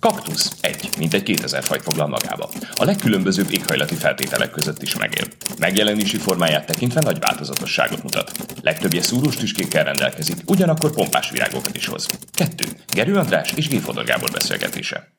Kaktusz 0.00 0.56
egy, 0.60 0.88
mint 0.98 1.14
egy 1.14 1.22
2000 1.22 1.62
fajt 1.62 1.82
foglal 1.82 2.06
magába. 2.06 2.50
A 2.74 2.84
legkülönbözőbb 2.84 3.52
éghajlati 3.52 3.94
feltételek 3.94 4.50
között 4.50 4.82
is 4.82 4.96
megél. 4.96 5.24
Megjelenési 5.58 6.16
formáját 6.16 6.66
tekintve 6.66 7.00
nagy 7.00 7.18
változatosságot 7.18 8.02
mutat. 8.02 8.32
Legtöbbje 8.62 9.02
szúrós 9.02 9.36
tüskékkel 9.36 9.84
rendelkezik, 9.84 10.36
ugyanakkor 10.46 10.90
pompás 10.90 11.30
virágokat 11.30 11.76
is 11.76 11.86
hoz. 11.86 12.06
Kettő. 12.32 12.64
Gerő 12.92 13.14
András 13.14 13.52
és 13.52 13.68
G. 13.68 14.04
Gábor 14.04 14.30
beszélgetése. 14.30 15.17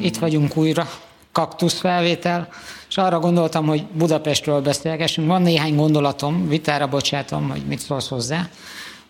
Itt 0.00 0.16
vagyunk 0.16 0.56
újra, 0.56 0.88
kaktuszfelvétel, 1.32 2.48
és 2.88 2.96
arra 2.96 3.18
gondoltam, 3.18 3.66
hogy 3.66 3.84
Budapestről 3.84 4.60
beszélgessünk. 4.60 5.28
Van 5.28 5.42
néhány 5.42 5.74
gondolatom, 5.74 6.48
vitára 6.48 6.86
bocsátom, 6.86 7.48
hogy 7.48 7.62
mit 7.66 7.78
szólsz 7.78 8.08
hozzá. 8.08 8.48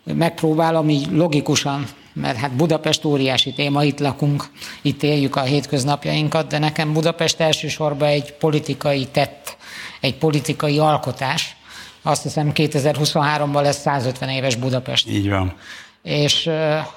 Megpróbálom 0.05 0.89
így 0.89 1.11
logikusan, 1.13 1.87
mert 2.13 2.37
hát 2.37 2.53
Budapest 2.53 3.05
óriási 3.05 3.53
téma, 3.53 3.85
itt 3.85 3.99
lakunk, 3.99 4.45
itt 4.83 5.03
éljük 5.03 5.37
a 5.37 5.41
hétköznapjainkat, 5.41 6.47
de 6.47 6.59
nekem 6.59 6.93
Budapest 6.93 7.41
elsősorban 7.41 8.09
egy 8.09 8.33
politikai 8.33 9.07
tett, 9.07 9.57
egy 10.01 10.17
politikai 10.17 10.79
alkotás. 10.79 11.57
Azt 12.03 12.23
hiszem 12.23 12.51
2023-ban 12.55 13.63
lesz 13.63 13.81
150 13.81 14.29
éves 14.29 14.57
Budapest. 14.57 15.09
Így 15.09 15.29
van. 15.29 15.55
És 16.03 16.51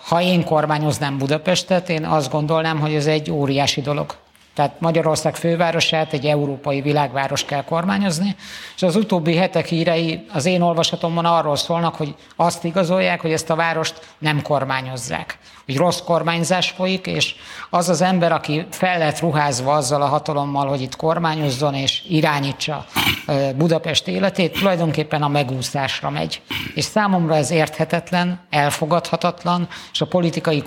ha 0.08 0.22
én 0.22 0.44
kormányoznám 0.46 1.18
Budapestet, 1.18 1.90
én 1.90 2.06
azt 2.06 2.32
gondolnám, 2.32 2.80
hogy 2.80 2.94
ez 2.94 3.08
egy 3.08 3.32
óriási 3.32 3.82
dolog. 3.82 4.16
Tehát 4.56 4.80
Magyarország 4.80 5.36
fővárosát 5.36 6.14
egy 6.14 6.26
európai 6.26 6.82
világváros 6.82 7.46
kell 7.46 7.64
kormányozni, 7.64 8.36
és 8.76 8.84
az 8.84 8.96
utóbbi 8.96 9.36
hetek 9.36 9.66
hírei 9.66 10.26
az 10.34 10.46
én 10.46 10.62
olvasatomban 10.62 11.26
arról 11.26 11.56
szólnak, 11.56 11.96
hogy 11.96 12.16
azt 12.36 12.64
igazolják, 12.64 13.22
hogy 13.22 13.32
ezt 13.32 13.50
a 13.50 13.56
várost 13.56 14.16
nem 14.18 14.42
kormányozzák. 14.42 15.38
Hogy 15.66 15.78
rossz 15.78 16.00
kormányzás 16.00 16.70
folyik, 16.70 17.08
és 17.08 17.36
az 17.70 17.90
az 17.90 18.02
ember, 18.02 18.32
aki 18.32 18.66
fel 18.70 18.98
lett 18.98 19.20
ruházva 19.20 19.74
azzal 19.74 20.02
a 20.02 20.06
hatalommal, 20.06 20.68
hogy 20.68 20.82
itt 20.82 20.96
kormányozzon 20.96 21.74
és 21.74 22.04
irányítsa 22.10 22.86
Budapest 23.56 24.08
életét, 24.08 24.60
tulajdonképpen 24.60 25.24
a 25.24 25.28
megúszásra 25.28 26.10
megy. 26.10 26.42
És 26.76 26.84
számomra 26.84 27.36
ez 27.36 27.52
érthetetlen, 27.52 28.40
elfogadhatatlan, 28.50 29.68
és 29.92 30.02
a 30.02 30.06
politikai 30.06 30.64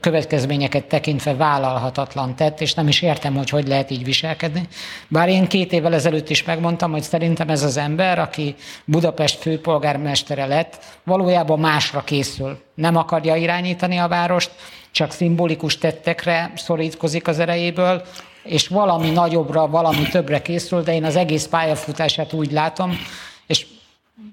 következményeket 0.00 0.84
tekintve 0.84 1.34
vállalhatatlan 1.34 2.36
tett, 2.36 2.60
és 2.60 2.74
nem 2.74 2.88
is 2.88 3.02
ért 3.02 3.17
értem, 3.18 3.36
hogy 3.36 3.50
hogy 3.50 3.68
lehet 3.68 3.90
így 3.90 4.04
viselkedni. 4.04 4.68
Bár 5.08 5.28
én 5.28 5.46
két 5.46 5.72
évvel 5.72 5.94
ezelőtt 5.94 6.30
is 6.30 6.44
megmondtam, 6.44 6.90
hogy 6.90 7.02
szerintem 7.02 7.48
ez 7.48 7.62
az 7.62 7.76
ember, 7.76 8.18
aki 8.18 8.54
Budapest 8.84 9.38
főpolgármestere 9.40 10.46
lett, 10.46 10.78
valójában 11.04 11.58
másra 11.58 12.04
készül. 12.04 12.58
Nem 12.74 12.96
akarja 12.96 13.36
irányítani 13.36 13.96
a 13.96 14.08
várost, 14.08 14.50
csak 14.90 15.12
szimbolikus 15.12 15.78
tettekre 15.78 16.52
szorítkozik 16.56 17.28
az 17.28 17.38
erejéből, 17.38 18.02
és 18.42 18.68
valami 18.68 19.10
nagyobbra, 19.10 19.66
valami 19.66 20.08
többre 20.08 20.42
készül, 20.42 20.82
de 20.82 20.94
én 20.94 21.04
az 21.04 21.16
egész 21.16 21.46
pályafutását 21.46 22.32
úgy 22.32 22.52
látom, 22.52 22.98
és 23.46 23.66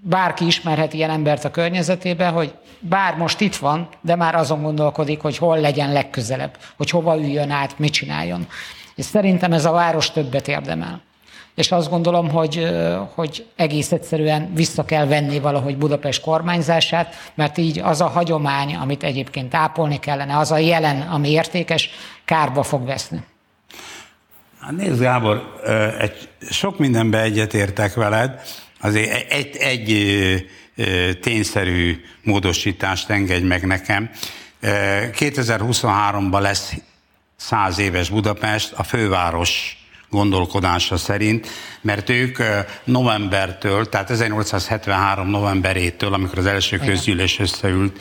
bárki 0.01 0.45
ismerhet 0.45 0.93
ilyen 0.93 1.09
embert 1.09 1.45
a 1.45 1.51
környezetében, 1.51 2.33
hogy 2.33 2.53
bár 2.79 3.15
most 3.15 3.39
itt 3.39 3.55
van, 3.55 3.87
de 4.01 4.15
már 4.15 4.35
azon 4.35 4.61
gondolkodik, 4.61 5.21
hogy 5.21 5.37
hol 5.37 5.59
legyen 5.59 5.91
legközelebb, 5.91 6.57
hogy 6.77 6.89
hova 6.89 7.17
üljön 7.17 7.51
át, 7.51 7.79
mit 7.79 7.93
csináljon. 7.93 8.47
És 8.95 9.05
szerintem 9.05 9.53
ez 9.53 9.65
a 9.65 9.71
város 9.71 10.11
többet 10.11 10.47
érdemel. 10.47 11.01
És 11.55 11.71
azt 11.71 11.89
gondolom, 11.89 12.29
hogy, 12.29 12.67
hogy 13.13 13.45
egész 13.55 13.91
egyszerűen 13.91 14.53
vissza 14.53 14.85
kell 14.85 15.05
venni 15.05 15.39
valahogy 15.39 15.77
Budapest 15.77 16.21
kormányzását, 16.21 17.15
mert 17.33 17.57
így 17.57 17.79
az 17.79 18.01
a 18.01 18.07
hagyomány, 18.07 18.75
amit 18.75 19.03
egyébként 19.03 19.55
ápolni 19.55 19.99
kellene, 19.99 20.37
az 20.37 20.51
a 20.51 20.57
jelen, 20.57 21.01
ami 21.01 21.29
értékes, 21.29 21.89
kárba 22.25 22.63
fog 22.63 22.85
veszni. 22.85 23.23
Hát 24.59 24.71
nézd, 24.71 25.01
Gábor, 25.01 25.61
egy, 25.99 26.29
sok 26.49 26.79
mindenben 26.79 27.21
egyetértek 27.21 27.93
veled, 27.93 28.41
azért 28.85 29.31
egy, 29.31 29.55
egy, 29.55 29.91
egy 30.75 31.19
tényszerű 31.19 32.01
módosítást 32.23 33.09
engedj 33.09 33.45
meg 33.45 33.65
nekem. 33.65 34.09
2023-ban 34.61 36.41
lesz 36.41 36.73
száz 37.35 37.79
éves 37.79 38.09
Budapest 38.09 38.73
a 38.73 38.83
főváros 38.83 39.77
gondolkodása 40.09 40.97
szerint, 40.97 41.47
mert 41.81 42.09
ők 42.09 42.37
novembertől, 42.83 43.89
tehát 43.89 44.09
1873 44.09 45.29
novemberétől, 45.29 46.13
amikor 46.13 46.37
az 46.37 46.45
első 46.45 46.77
közgyűlés 46.77 47.39
összeült, 47.39 47.99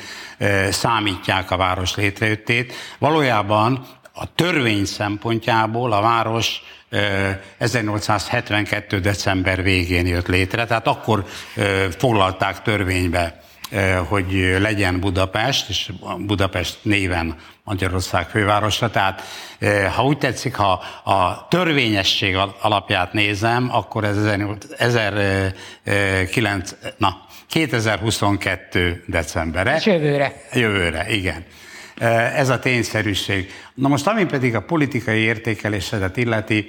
számítják 0.70 1.50
a 1.50 1.56
város 1.56 1.94
létrejöttét. 1.94 2.72
Valójában 2.98 3.86
a 4.12 4.34
törvény 4.34 4.84
szempontjából 4.84 5.92
a 5.92 6.00
város 6.00 6.62
1872. 7.58 9.00
december 9.00 9.62
végén 9.62 10.06
jött 10.06 10.26
létre, 10.26 10.66
tehát 10.66 10.86
akkor 10.86 11.24
foglalták 11.98 12.62
törvénybe 12.62 13.42
hogy 14.08 14.56
legyen 14.58 15.00
Budapest, 15.00 15.68
és 15.68 15.92
Budapest 16.18 16.78
néven 16.82 17.36
Magyarország 17.64 18.28
fővárosa. 18.28 18.90
Tehát, 18.90 19.22
ha 19.94 20.04
úgy 20.04 20.18
tetszik, 20.18 20.54
ha 20.54 20.72
a 21.04 21.46
törvényesség 21.48 22.36
alapját 22.60 23.12
nézem, 23.12 23.68
akkor 23.72 24.04
ez 24.04 24.16
1900, 24.78 26.76
na, 26.96 27.22
2022 27.48 29.04
decembere. 29.06 29.76
És 29.76 29.86
jövőre. 29.86 30.32
Jövőre, 30.52 31.10
igen. 31.10 31.44
Ez 32.34 32.48
a 32.48 32.58
tényszerűség. 32.58 33.50
Na 33.74 33.88
most, 33.88 34.06
ami 34.06 34.24
pedig 34.24 34.54
a 34.54 34.62
politikai 34.62 35.18
értékelésedet 35.18 36.16
illeti, 36.16 36.66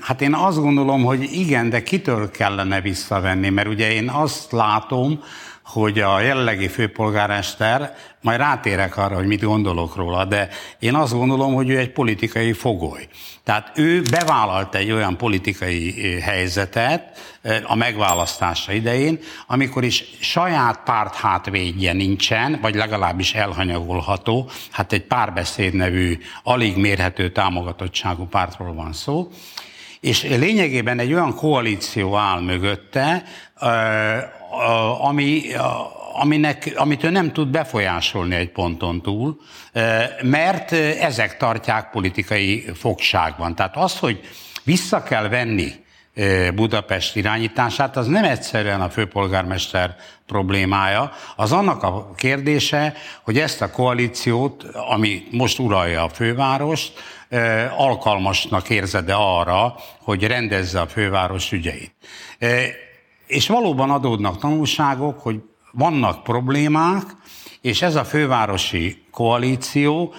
hát 0.00 0.20
én 0.20 0.34
azt 0.34 0.60
gondolom, 0.60 1.04
hogy 1.04 1.22
igen, 1.32 1.70
de 1.70 1.82
kitől 1.82 2.30
kellene 2.30 2.80
visszavenni, 2.80 3.48
mert 3.48 3.68
ugye 3.68 3.92
én 3.92 4.08
azt 4.08 4.52
látom, 4.52 5.22
hogy 5.72 5.98
a 5.98 6.20
jelenlegi 6.20 6.68
főpolgármester, 6.68 7.94
majd 8.20 8.38
rátérek 8.38 8.96
arra, 8.96 9.14
hogy 9.14 9.26
mit 9.26 9.42
gondolok 9.42 9.96
róla, 9.96 10.24
de 10.24 10.48
én 10.78 10.94
azt 10.94 11.12
gondolom, 11.12 11.54
hogy 11.54 11.70
ő 11.70 11.78
egy 11.78 11.92
politikai 11.92 12.52
fogoly. 12.52 13.08
Tehát 13.44 13.72
ő 13.74 14.02
bevállalt 14.02 14.74
egy 14.74 14.90
olyan 14.90 15.16
politikai 15.16 15.94
helyzetet 16.20 17.18
a 17.64 17.74
megválasztása 17.74 18.72
idején, 18.72 19.18
amikor 19.46 19.84
is 19.84 20.04
saját 20.20 20.80
párt 20.84 21.14
hátvédje 21.14 21.92
nincsen, 21.92 22.58
vagy 22.62 22.74
legalábbis 22.74 23.34
elhanyagolható, 23.34 24.50
hát 24.70 24.92
egy 24.92 25.02
párbeszéd 25.02 25.74
nevű, 25.74 26.18
alig 26.42 26.76
mérhető 26.76 27.30
támogatottságú 27.32 28.26
pártról 28.26 28.74
van 28.74 28.92
szó, 28.92 29.30
és 30.00 30.22
lényegében 30.22 30.98
egy 30.98 31.12
olyan 31.12 31.34
koalíció 31.34 32.16
áll 32.16 32.40
mögötte, 32.40 33.24
ami, 35.00 35.42
aminek, 36.12 36.72
amit 36.76 37.04
ő 37.04 37.10
nem 37.10 37.32
tud 37.32 37.48
befolyásolni 37.48 38.34
egy 38.34 38.50
ponton 38.50 39.02
túl, 39.02 39.40
mert 40.22 40.72
ezek 41.00 41.36
tartják 41.36 41.90
politikai 41.90 42.64
fogságban. 42.74 43.54
Tehát 43.54 43.76
az, 43.76 43.98
hogy 43.98 44.20
vissza 44.62 45.02
kell 45.02 45.28
venni 45.28 45.72
Budapest 46.54 47.16
irányítását, 47.16 47.96
az 47.96 48.06
nem 48.06 48.24
egyszerűen 48.24 48.80
a 48.80 48.90
főpolgármester 48.90 49.96
problémája, 50.26 51.12
az 51.36 51.52
annak 51.52 51.82
a 51.82 52.14
kérdése, 52.16 52.94
hogy 53.22 53.38
ezt 53.38 53.62
a 53.62 53.70
koalíciót, 53.70 54.62
ami 54.62 55.22
most 55.30 55.58
uralja 55.58 56.02
a 56.02 56.08
fővárost, 56.08 56.92
alkalmasnak 57.76 58.70
érzede 58.70 59.14
arra, 59.14 59.74
hogy 60.02 60.26
rendezze 60.26 60.80
a 60.80 60.86
főváros 60.86 61.52
ügyeit. 61.52 61.94
És 63.30 63.48
valóban 63.48 63.90
adódnak 63.90 64.38
tanulságok, 64.38 65.20
hogy 65.20 65.42
vannak 65.72 66.22
problémák, 66.22 67.02
és 67.60 67.82
ez 67.82 67.94
a 67.94 68.04
fővárosi 68.04 69.04
koalíció, 69.10 70.14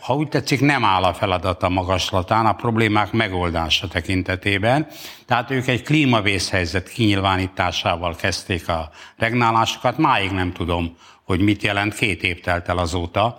ha 0.00 0.14
úgy 0.14 0.28
tetszik, 0.28 0.60
nem 0.60 0.84
áll 0.84 1.02
a 1.02 1.14
feladata 1.14 1.68
magaslatán 1.68 2.46
a 2.46 2.52
problémák 2.52 3.12
megoldása 3.12 3.88
tekintetében. 3.88 4.86
Tehát 5.26 5.50
ők 5.50 5.66
egy 5.66 5.82
klímavészhelyzet 5.82 6.88
kinyilvánításával 6.88 8.16
kezdték 8.16 8.68
a 8.68 8.90
regnálásokat. 9.16 9.98
Máig 9.98 10.30
nem 10.30 10.52
tudom, 10.52 10.96
hogy 11.24 11.40
mit 11.40 11.62
jelent, 11.62 11.94
két 11.94 12.22
év 12.22 12.40
telt 12.40 12.68
el 12.68 12.78
azóta. 12.78 13.36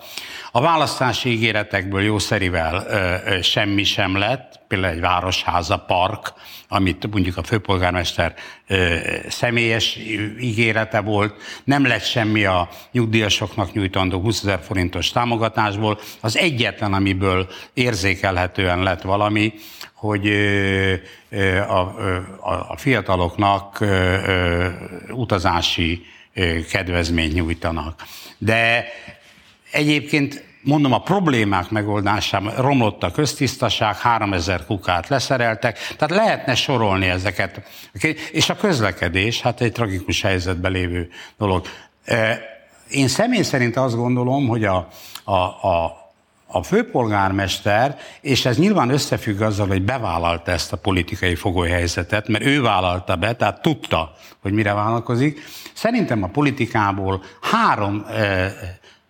A 0.52 0.62
választási 0.62 1.30
ígéretekből 1.30 2.02
jószerivel 2.02 2.86
ö, 2.88 3.32
ö, 3.32 3.42
semmi 3.42 3.84
sem 3.84 4.18
lett, 4.18 4.60
például 4.68 4.94
egy 4.94 5.00
városháza 5.00 5.78
park, 5.78 6.34
amit 6.68 7.12
mondjuk 7.12 7.38
a 7.38 7.44
főpolgármester 7.44 8.34
ö, 8.68 8.96
személyes 9.28 9.98
ígérete 10.40 11.02
volt, 11.02 11.36
nem 11.64 11.86
lett 11.86 12.04
semmi 12.04 12.46
a 12.46 12.70
nyugdíjasoknak 12.92 13.74
nyújtandó 13.74 14.20
20 14.20 14.42
ezer 14.44 14.60
forintos 14.64 15.12
támogatásból. 15.12 16.00
Az 16.22 16.38
egyetlen, 16.38 16.94
amiből 16.94 17.50
érzékelhetően 17.74 18.84
lett 18.84 19.02
valami, 19.02 19.54
hogy 19.94 20.28
a, 21.68 21.80
a, 22.42 22.66
a 22.70 22.78
fiataloknak 22.78 23.86
utazási 25.10 26.06
kedvezményt 26.70 27.34
nyújtanak. 27.34 28.04
De 28.38 28.86
egyébként 29.72 30.44
mondom, 30.64 30.94
a 30.94 31.02
problémák 31.02 31.70
megoldásában 31.70 32.56
romlott 32.56 33.04
a 33.04 33.12
köztisztaság, 33.12 33.96
3000 33.96 34.66
kukát 34.66 35.08
leszereltek, 35.08 35.78
tehát 35.98 36.24
lehetne 36.24 36.56
sorolni 36.56 37.08
ezeket. 37.08 37.62
És 38.32 38.50
a 38.50 38.56
közlekedés, 38.56 39.42
hát 39.42 39.62
egy 39.62 39.72
tragikus 39.72 40.22
helyzetben 40.22 40.72
lévő 40.72 41.10
dolog. 41.38 41.66
Én 42.90 43.08
személy 43.08 43.42
szerint 43.42 43.76
azt 43.76 43.96
gondolom, 43.96 44.48
hogy 44.48 44.64
a, 44.64 44.88
a, 45.24 45.34
a 45.68 46.03
a 46.54 46.64
főpolgármester, 46.64 47.98
és 48.22 48.46
ez 48.46 48.58
nyilván 48.58 48.90
összefügg 48.90 49.42
azzal, 49.42 49.68
hogy 49.68 49.82
bevállalta 49.82 50.52
ezt 50.52 50.74
a 50.74 50.78
politikai 50.78 51.36
fogolyhelyzetet, 51.36 52.28
mert 52.28 52.46
ő 52.46 52.62
vállalta 52.62 53.16
be, 53.16 53.36
tehát 53.36 53.62
tudta, 53.62 54.14
hogy 54.42 54.54
mire 54.54 54.74
vállalkozik. 54.74 55.42
Szerintem 55.74 56.24
a 56.24 56.28
politikából 56.28 57.24
három 57.42 58.06
eh, 58.10 58.52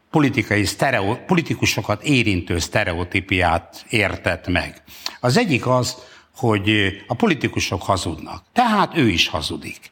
politikai 0.09 0.65
sztereo, 0.65 1.15
politikusokat 1.25 2.03
érintő 2.03 2.59
sztereotípiát 2.59 3.85
értett 3.89 4.47
meg. 4.47 4.83
Az 5.19 5.37
egyik 5.37 5.67
az, 5.67 5.97
hogy 6.35 6.71
a 7.07 7.13
politikusok 7.13 7.81
hazudnak. 7.81 8.43
Tehát 8.53 8.97
ő 8.97 9.09
is 9.09 9.27
hazudik. 9.27 9.91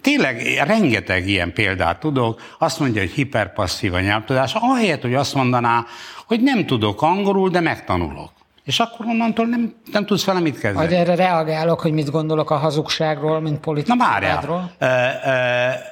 Tényleg 0.00 0.62
rengeteg 0.66 1.28
ilyen 1.28 1.52
példát 1.52 2.00
tudok, 2.00 2.40
azt 2.58 2.80
mondja, 2.80 3.00
hogy 3.00 3.10
hiperpasszív 3.10 3.94
a 3.94 4.00
nyelvtudás, 4.00 4.54
ahelyett, 4.54 5.02
hogy 5.02 5.14
azt 5.14 5.34
mondaná, 5.34 5.86
hogy 6.26 6.40
nem 6.40 6.66
tudok 6.66 7.02
angolul, 7.02 7.50
de 7.50 7.60
megtanulok. 7.60 8.30
És 8.64 8.80
akkor 8.80 9.06
onnantól 9.06 9.46
nem, 9.46 9.74
nem 9.92 10.06
tudsz 10.06 10.24
vele 10.24 10.40
mit 10.40 10.58
kezdeni. 10.58 10.86
Hogy 10.86 10.94
erre 10.94 11.14
reagálok, 11.14 11.80
hogy 11.80 11.92
mit 11.92 12.10
gondolok 12.10 12.50
a 12.50 12.56
hazugságról, 12.56 13.40
mint 13.40 13.60
politikádról. 13.60 14.70
Na 14.78 14.86
várjál. 14.86 15.82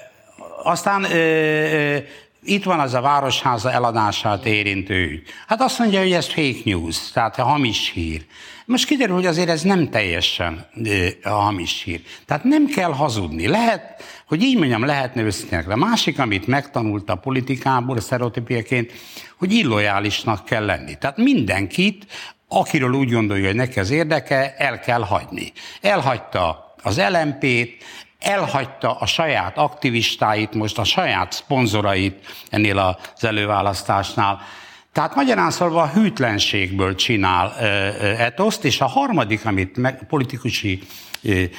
aztán 0.62 1.04
e, 1.04 1.16
e, 1.16 2.02
itt 2.44 2.64
van 2.64 2.80
az 2.80 2.94
a 2.94 3.00
városháza 3.00 3.72
eladását 3.72 4.46
érintő 4.46 4.94
ügy. 4.94 5.22
Hát 5.46 5.60
azt 5.60 5.78
mondja, 5.78 6.00
hogy 6.00 6.12
ez 6.12 6.26
fake 6.26 6.60
news, 6.64 7.10
tehát 7.10 7.38
a 7.38 7.44
hamis 7.44 7.90
hír. 7.90 8.24
Most 8.64 8.86
kiderül, 8.86 9.14
hogy 9.14 9.26
azért 9.26 9.48
ez 9.48 9.62
nem 9.62 9.90
teljesen 9.90 10.66
a 11.22 11.28
hamis 11.28 11.82
hír. 11.82 12.00
Tehát 12.26 12.44
nem 12.44 12.66
kell 12.66 12.92
hazudni. 12.92 13.46
Lehet, 13.46 14.02
hogy 14.26 14.42
így 14.42 14.58
mondjam, 14.58 14.84
lehetne 14.84 15.22
őszintének. 15.22 15.68
A 15.68 15.76
másik, 15.76 16.18
amit 16.18 16.46
megtanult 16.46 17.10
a 17.10 17.14
politikából, 17.14 17.96
a 17.96 18.00
sztereotípiaként, 18.00 18.92
hogy 19.38 19.52
illojálisnak 19.52 20.44
kell 20.44 20.64
lenni. 20.64 20.98
Tehát 20.98 21.16
mindenkit, 21.16 22.06
akiről 22.48 22.92
úgy 22.92 23.10
gondolja, 23.10 23.46
hogy 23.46 23.54
neki 23.54 23.80
az 23.80 23.90
érdeke, 23.90 24.54
el 24.56 24.80
kell 24.80 25.02
hagyni. 25.02 25.52
Elhagyta 25.80 26.74
az 26.82 27.00
LMP-t, 27.10 27.84
elhagyta 28.22 28.94
a 28.94 29.06
saját 29.06 29.58
aktivistáit, 29.58 30.54
most 30.54 30.78
a 30.78 30.84
saját 30.84 31.32
szponzorait 31.32 32.26
ennél 32.50 32.78
az 32.78 33.24
előválasztásnál. 33.24 34.40
Tehát 34.92 35.14
magyarán 35.14 35.50
szólva 35.50 35.82
a 35.82 35.88
hűtlenségből 35.88 36.94
csinál 36.94 37.56
etoszt, 38.18 38.64
és 38.64 38.80
a 38.80 38.86
harmadik, 38.86 39.46
amit 39.46 39.76
meg, 39.76 40.06
politikusi 40.08 40.82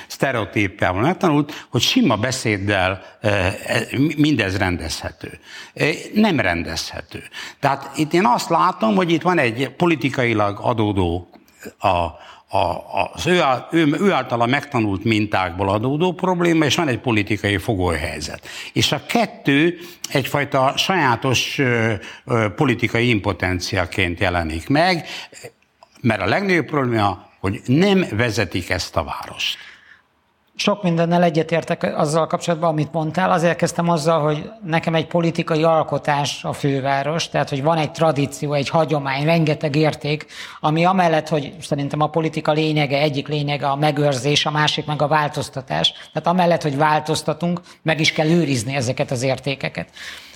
sztereotípiával 0.08 1.02
megtanult, 1.02 1.66
hogy 1.70 1.82
sima 1.82 2.18
beszéddel 2.18 3.02
e, 3.22 3.54
mindez 4.18 4.58
rendezhető. 4.58 5.40
Nem 6.14 6.40
rendezhető. 6.40 7.24
Tehát 7.60 7.98
itt 7.98 8.14
én 8.14 8.26
azt 8.26 8.50
látom, 8.50 8.96
hogy 8.96 9.12
itt 9.12 9.22
van 9.22 9.40
egy 9.40 9.70
politikailag 9.70 10.60
adódó 10.62 11.30
a, 11.78 11.88
a, 11.88 12.18
az 13.14 13.28
ő, 13.28 13.42
ő, 13.72 13.98
ő 14.00 14.12
általa 14.12 14.46
megtanult 14.46 15.04
mintákból 15.04 15.70
adódó 15.70 16.12
probléma, 16.12 16.66
és 16.66 16.76
van 16.76 16.88
egy 16.88 17.00
politikai 17.00 17.58
fogolyhelyzet. 17.58 18.48
És 18.74 18.92
a 18.92 19.06
kettő 19.06 19.78
egyfajta 20.10 20.74
sajátos 20.78 21.60
ö, 21.60 21.94
ö, 22.26 22.48
politikai 22.56 23.10
impotenciaként 23.10 24.20
jelenik 24.20 24.70
meg, 24.70 25.08
mert 26.02 26.22
a 26.22 26.26
legnagyobb 26.26 26.66
probléma, 26.66 27.30
hogy 27.40 27.62
nem 27.66 28.06
vezetik 28.12 28.70
ezt 28.70 28.96
a 28.96 29.04
várost. 29.04 29.58
Sok 30.56 30.84
mindennel 30.84 31.24
egyetértek 31.24 31.98
azzal 31.98 32.28
kapcsolatban, 32.28 32.70
amit 32.70 32.92
mondtál. 32.92 33.32
Azért 33.32 33.58
kezdtem 33.58 33.90
azzal, 33.90 34.22
hogy 34.22 34.52
nekem 34.66 34.96
egy 34.96 35.08
politikai 35.08 35.64
alkotás 35.64 36.44
a 36.44 36.54
főváros, 36.54 37.30
tehát 37.30 37.50
hogy 37.50 37.64
van 37.64 37.78
egy 37.78 37.92
tradíció, 37.92 38.54
egy 38.54 38.70
hagyomány, 38.70 39.26
rengeteg 39.26 39.76
érték, 39.76 40.26
ami 40.60 40.86
amellett, 40.86 41.28
hogy 41.28 41.54
szerintem 41.62 42.02
a 42.02 42.10
politika 42.10 42.52
lényege, 42.52 42.98
egyik 42.98 43.28
lényege 43.28 43.68
a 43.68 43.76
megőrzés, 43.76 44.46
a 44.46 44.52
másik 44.52 44.86
meg 44.86 45.02
a 45.02 45.08
változtatás. 45.08 45.92
Tehát 45.92 46.28
amellett, 46.28 46.62
hogy 46.62 46.78
változtatunk, 46.78 47.62
meg 47.82 48.00
is 48.00 48.12
kell 48.12 48.28
őrizni 48.28 48.76
ezeket 48.76 49.12
az 49.12 49.22
értékeket. 49.22 49.90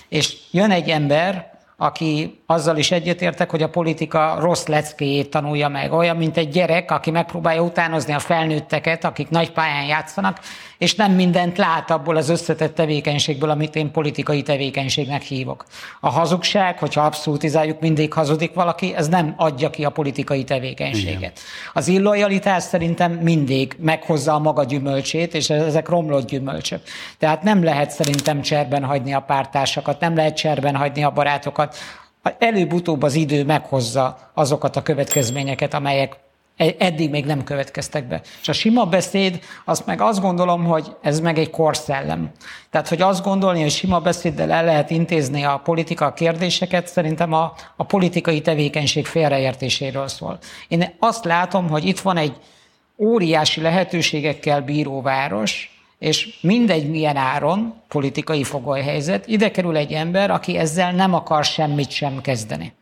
És 0.08 0.36
jön 0.50 0.70
egy 0.70 0.88
ember, 0.88 1.57
aki 1.80 2.40
azzal 2.46 2.76
is 2.76 2.90
egyetértek, 2.90 3.50
hogy 3.50 3.62
a 3.62 3.68
politika 3.68 4.36
rossz 4.40 4.66
leckéjét 4.66 5.30
tanulja 5.30 5.68
meg. 5.68 5.92
Olyan, 5.92 6.16
mint 6.16 6.36
egy 6.36 6.48
gyerek, 6.48 6.90
aki 6.90 7.10
megpróbálja 7.10 7.62
utánozni 7.62 8.12
a 8.12 8.18
felnőtteket, 8.18 9.04
akik 9.04 9.28
nagy 9.28 9.52
pályán 9.52 9.84
játszanak, 9.84 10.38
és 10.78 10.94
nem 10.94 11.12
mindent 11.12 11.58
lát 11.58 11.90
abból 11.90 12.16
az 12.16 12.28
összetett 12.28 12.74
tevékenységből, 12.74 13.50
amit 13.50 13.76
én 13.76 13.90
politikai 13.90 14.42
tevékenységnek 14.42 15.22
hívok. 15.22 15.64
A 16.00 16.08
hazugság, 16.08 16.78
hogyha 16.78 17.00
abszolútizáljuk, 17.00 17.80
mindig 17.80 18.12
hazudik 18.12 18.54
valaki, 18.54 18.94
ez 18.94 19.08
nem 19.08 19.34
adja 19.36 19.70
ki 19.70 19.84
a 19.84 19.90
politikai 19.90 20.44
tevékenységet. 20.44 21.18
Igen. 21.18 21.32
Az 21.72 21.88
illojalitás 21.88 22.62
szerintem 22.62 23.12
mindig 23.12 23.76
meghozza 23.78 24.34
a 24.34 24.38
maga 24.38 24.64
gyümölcsét, 24.64 25.34
és 25.34 25.50
ezek 25.50 25.88
romlott 25.88 26.28
gyümölcsök. 26.28 26.82
Tehát 27.18 27.42
nem 27.42 27.64
lehet 27.64 27.90
szerintem 27.90 28.40
cserben 28.40 28.84
hagyni 28.84 29.12
a 29.12 29.20
pártársakat, 29.20 30.00
nem 30.00 30.16
lehet 30.16 30.36
cserben 30.36 30.76
hagyni 30.76 31.04
a 31.04 31.10
barátokat. 31.10 31.76
Előbb-utóbb 32.38 33.02
az 33.02 33.14
idő 33.14 33.44
meghozza 33.44 34.18
azokat 34.34 34.76
a 34.76 34.82
következményeket, 34.82 35.74
amelyek 35.74 36.26
eddig 36.78 37.10
még 37.10 37.24
nem 37.24 37.44
következtek 37.44 38.08
be. 38.08 38.20
És 38.40 38.48
a 38.48 38.52
sima 38.52 38.84
beszéd, 38.84 39.40
azt 39.64 39.86
meg 39.86 40.00
azt 40.00 40.20
gondolom, 40.20 40.64
hogy 40.64 40.96
ez 41.02 41.20
meg 41.20 41.38
egy 41.38 41.50
korszellem. 41.50 42.30
Tehát, 42.70 42.88
hogy 42.88 43.02
azt 43.02 43.24
gondolni, 43.24 43.60
hogy 43.60 43.70
sima 43.70 44.00
beszéddel 44.00 44.52
el 44.52 44.64
lehet 44.64 44.90
intézni 44.90 45.44
a 45.44 45.60
politika 45.64 46.12
kérdéseket, 46.12 46.86
szerintem 46.86 47.32
a, 47.32 47.52
a 47.76 47.84
politikai 47.84 48.40
tevékenység 48.40 49.06
félreértéséről 49.06 50.08
szól. 50.08 50.38
Én 50.68 50.94
azt 50.98 51.24
látom, 51.24 51.68
hogy 51.68 51.84
itt 51.84 52.00
van 52.00 52.16
egy 52.16 52.36
óriási 52.98 53.60
lehetőségekkel 53.60 54.60
bíró 54.60 55.00
város, 55.00 55.72
és 55.98 56.38
mindegy 56.40 56.90
milyen 56.90 57.16
áron, 57.16 57.74
politikai 57.88 58.44
fogolyhelyzet, 58.44 59.26
ide 59.26 59.50
kerül 59.50 59.76
egy 59.76 59.92
ember, 59.92 60.30
aki 60.30 60.56
ezzel 60.56 60.92
nem 60.92 61.14
akar 61.14 61.44
semmit 61.44 61.90
sem 61.90 62.20
kezdeni 62.20 62.72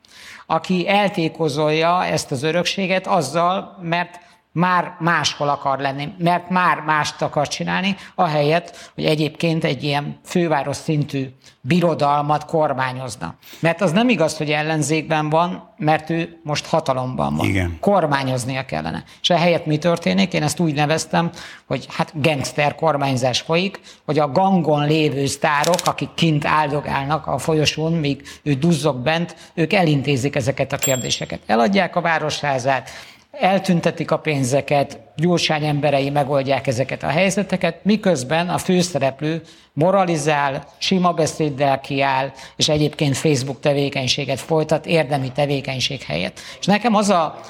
aki 0.47 0.89
eltékozolja 0.89 2.05
ezt 2.05 2.31
az 2.31 2.43
örökséget 2.43 3.07
azzal, 3.07 3.79
mert 3.83 4.21
már 4.57 4.97
máshol 4.99 5.49
akar 5.49 5.79
lenni, 5.79 6.09
mert 6.19 6.51
már 6.51 6.81
mást 6.81 7.23
akar 7.23 7.49
csinálni, 7.49 7.97
ahelyett, 8.15 8.91
hogy 8.95 9.05
egyébként 9.05 9.65
egy 9.65 9.85
ilyen 9.85 10.19
főváros 10.25 10.77
szintű 10.77 11.29
birodalmat 11.61 12.45
kormányozna. 12.45 13.35
Mert 13.61 13.81
az 13.81 13.93
nem 13.93 14.09
igaz, 14.09 14.37
hogy 14.37 14.51
ellenzékben 14.51 15.31
van, 15.31 15.75
mert 15.77 16.11
ő 16.11 16.41
most 16.43 16.67
hatalomban 16.67 17.37
van. 17.37 17.47
Igen. 17.47 17.77
Kormányoznia 17.81 18.65
kellene. 18.65 19.05
És 19.23 19.31
ehelyett 19.31 19.67
mi 19.67 19.79
történik? 19.79 20.33
Én 20.33 20.43
ezt 20.43 20.61
úgy 20.61 20.75
neveztem, 20.75 21.31
hogy 21.67 21.87
hát 21.91 22.13
gangster 22.15 22.75
kormányzás 22.75 23.41
folyik, 23.41 23.81
hogy 24.05 24.19
a 24.19 24.31
gangon 24.31 24.87
lévő 24.87 25.27
sztárok, 25.27 25.81
akik 25.85 26.15
kint 26.15 26.45
áldogálnak 26.45 27.27
a 27.27 27.39
folyosón, 27.39 27.93
míg 27.93 28.23
ő 28.43 28.55
duzzog 28.55 28.97
bent, 28.97 29.37
ők 29.55 29.73
elintézik 29.73 30.37
ezeket 30.37 30.73
a 30.73 30.77
kérdéseket. 30.77 31.41
Eladják 31.47 31.97
a 31.97 32.01
városházát, 32.01 32.91
eltüntetik 33.41 34.11
a 34.11 34.19
pénzeket, 34.19 34.99
Gyurcsány 35.17 35.65
emberei 35.65 36.11
megoldják 36.11 36.67
ezeket 36.67 37.03
a 37.03 37.07
helyzeteket, 37.09 37.85
miközben 37.85 38.49
a 38.49 38.59
főszereplő 38.59 39.43
moralizál, 39.73 40.65
sima 40.79 41.13
beszéddel 41.13 41.81
kiáll, 41.81 42.33
és 42.57 42.69
egyébként 42.69 43.17
Facebook 43.17 43.61
tevékenységet 43.61 44.41
folytat, 44.41 44.87
érdemi 44.87 45.33
tevékenység 45.33 46.03
helyett. 46.03 46.41
És 46.61 46.67
nekem 46.67 46.95
az 46.95 47.09
a 47.09 47.41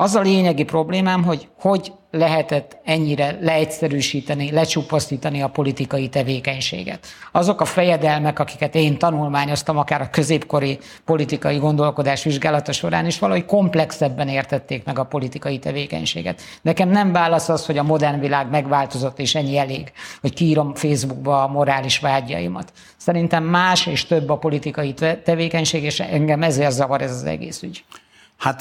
Az 0.00 0.14
a 0.14 0.20
lényegi 0.20 0.64
problémám, 0.64 1.24
hogy 1.24 1.48
hogy 1.60 1.92
lehetett 2.10 2.76
ennyire 2.84 3.38
leegyszerűsíteni, 3.40 4.50
lecsupasztítani 4.50 5.42
a 5.42 5.48
politikai 5.48 6.08
tevékenységet. 6.08 7.06
Azok 7.32 7.60
a 7.60 7.64
fejedelmek, 7.64 8.38
akiket 8.38 8.74
én 8.74 8.98
tanulmányoztam, 8.98 9.78
akár 9.78 10.00
a 10.00 10.10
középkori 10.10 10.78
politikai 11.04 11.56
gondolkodás 11.56 12.24
vizsgálata 12.24 12.72
során 12.72 13.06
is, 13.06 13.18
valahogy 13.18 13.44
komplexebben 13.44 14.28
értették 14.28 14.84
meg 14.84 14.98
a 14.98 15.04
politikai 15.04 15.58
tevékenységet. 15.58 16.40
Nekem 16.62 16.88
nem 16.88 17.12
válasz 17.12 17.48
az, 17.48 17.66
hogy 17.66 17.78
a 17.78 17.82
modern 17.82 18.20
világ 18.20 18.50
megváltozott, 18.50 19.18
és 19.18 19.34
ennyi 19.34 19.58
elég, 19.58 19.92
hogy 20.20 20.34
kiírom 20.34 20.74
Facebookba 20.74 21.42
a 21.42 21.48
morális 21.48 21.98
vágyaimat. 21.98 22.72
Szerintem 22.96 23.44
más 23.44 23.86
és 23.86 24.04
több 24.06 24.28
a 24.28 24.38
politikai 24.38 24.94
tevékenység, 25.24 25.82
és 25.82 26.00
engem 26.00 26.42
ezért 26.42 26.70
zavar 26.70 27.02
ez 27.02 27.10
az 27.10 27.24
egész 27.24 27.62
ügy. 27.62 27.84
Hát 28.36 28.60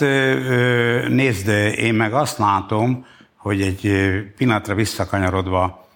nézd, 1.09 1.47
én 1.77 1.93
meg 1.93 2.13
azt 2.13 2.37
látom, 2.37 3.05
hogy 3.47 3.61
egy 3.61 3.91
pillanatra 4.37 4.75
visszakanyarodva 4.75 5.87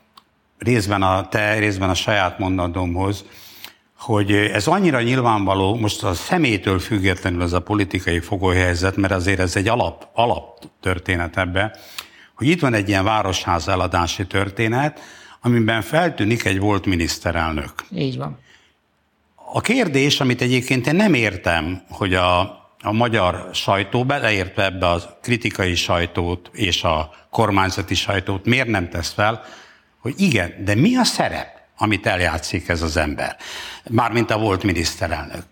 részben 0.58 1.02
a 1.02 1.28
te, 1.28 1.54
részben 1.60 1.90
a 1.90 1.94
saját 1.94 2.40
mondatomhoz, 2.40 3.26
hogy 3.98 4.32
ez 4.32 4.68
annyira 4.68 5.02
nyilvánvaló, 5.02 5.76
most 5.76 6.04
a 6.04 6.14
szemétől 6.14 6.80
függetlenül 6.80 7.42
az 7.42 7.54
a 7.54 7.60
politikai 7.60 8.20
fogolyhelyzet, 8.20 8.96
mert 8.96 9.14
azért 9.14 9.40
ez 9.40 9.56
egy 9.56 9.68
alap, 9.68 10.08
alap 10.14 10.64
történet 10.80 11.38
ebbe, 11.38 11.76
hogy 12.36 12.48
itt 12.48 12.62
van 12.62 12.74
egy 12.74 12.90
ilyen 12.90 13.04
városház 13.04 13.68
eladási 13.68 14.28
történet, 14.28 15.00
amiben 15.42 15.82
feltűnik 15.82 16.46
egy 16.46 16.60
volt 16.60 16.86
miniszterelnök. 16.86 17.74
Így 17.96 18.18
van. 18.18 18.40
A 19.54 19.62
kérdés, 19.62 20.20
amit 20.20 20.42
egyébként 20.42 20.88
én 20.88 20.96
nem 20.96 21.14
értem, 21.14 21.82
hogy 21.90 22.14
a 22.14 22.60
a 22.84 22.92
magyar 22.92 23.50
sajtó, 23.54 24.06
beleértve 24.06 24.64
ebbe 24.64 24.88
a 24.88 25.18
kritikai 25.22 25.76
sajtót 25.76 26.50
és 26.54 26.84
a 26.84 27.21
kormányzati 27.32 27.96
sajtót, 27.96 28.46
miért 28.46 28.68
nem 28.68 28.90
tesz 28.90 29.12
fel, 29.12 29.44
hogy 30.00 30.14
igen, 30.18 30.64
de 30.64 30.76
mi 30.76 30.96
a 30.96 31.04
szerep, 31.04 31.60
amit 31.78 32.06
eljátszik 32.06 32.68
ez 32.68 32.82
az 32.82 32.98
ember? 32.98 33.38
Mármint 33.90 34.32
a 34.32 34.38
volt 34.38 34.64
miniszterelnök. 34.64 35.44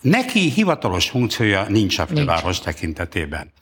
Neki 0.00 0.50
hivatalos 0.50 1.08
funkciója 1.08 1.64
nincs 1.68 1.98
a 1.98 2.06
főváros 2.06 2.60
tekintetében. 2.60 3.52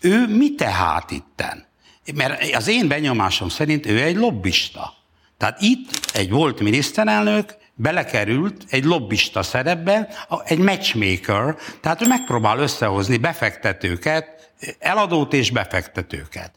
Ő 0.00 0.26
mi 0.28 0.54
tehát 0.54 1.10
itten? 1.10 1.66
Mert 2.14 2.54
az 2.54 2.68
én 2.68 2.88
benyomásom 2.88 3.48
szerint 3.48 3.86
ő 3.86 4.02
egy 4.02 4.16
lobbista. 4.16 4.94
Tehát 5.36 5.60
itt 5.60 6.10
egy 6.12 6.30
volt 6.30 6.60
miniszterelnök 6.60 7.56
belekerült 7.76 8.64
egy 8.70 8.84
lobbista 8.84 9.42
szerepbe, 9.42 10.08
egy 10.44 10.58
matchmaker, 10.58 11.56
tehát 11.80 12.02
ő 12.02 12.06
megpróbál 12.06 12.58
összehozni 12.58 13.16
befektetőket, 13.16 14.50
eladót 14.78 15.32
és 15.32 15.50
befektetőket. 15.50 16.50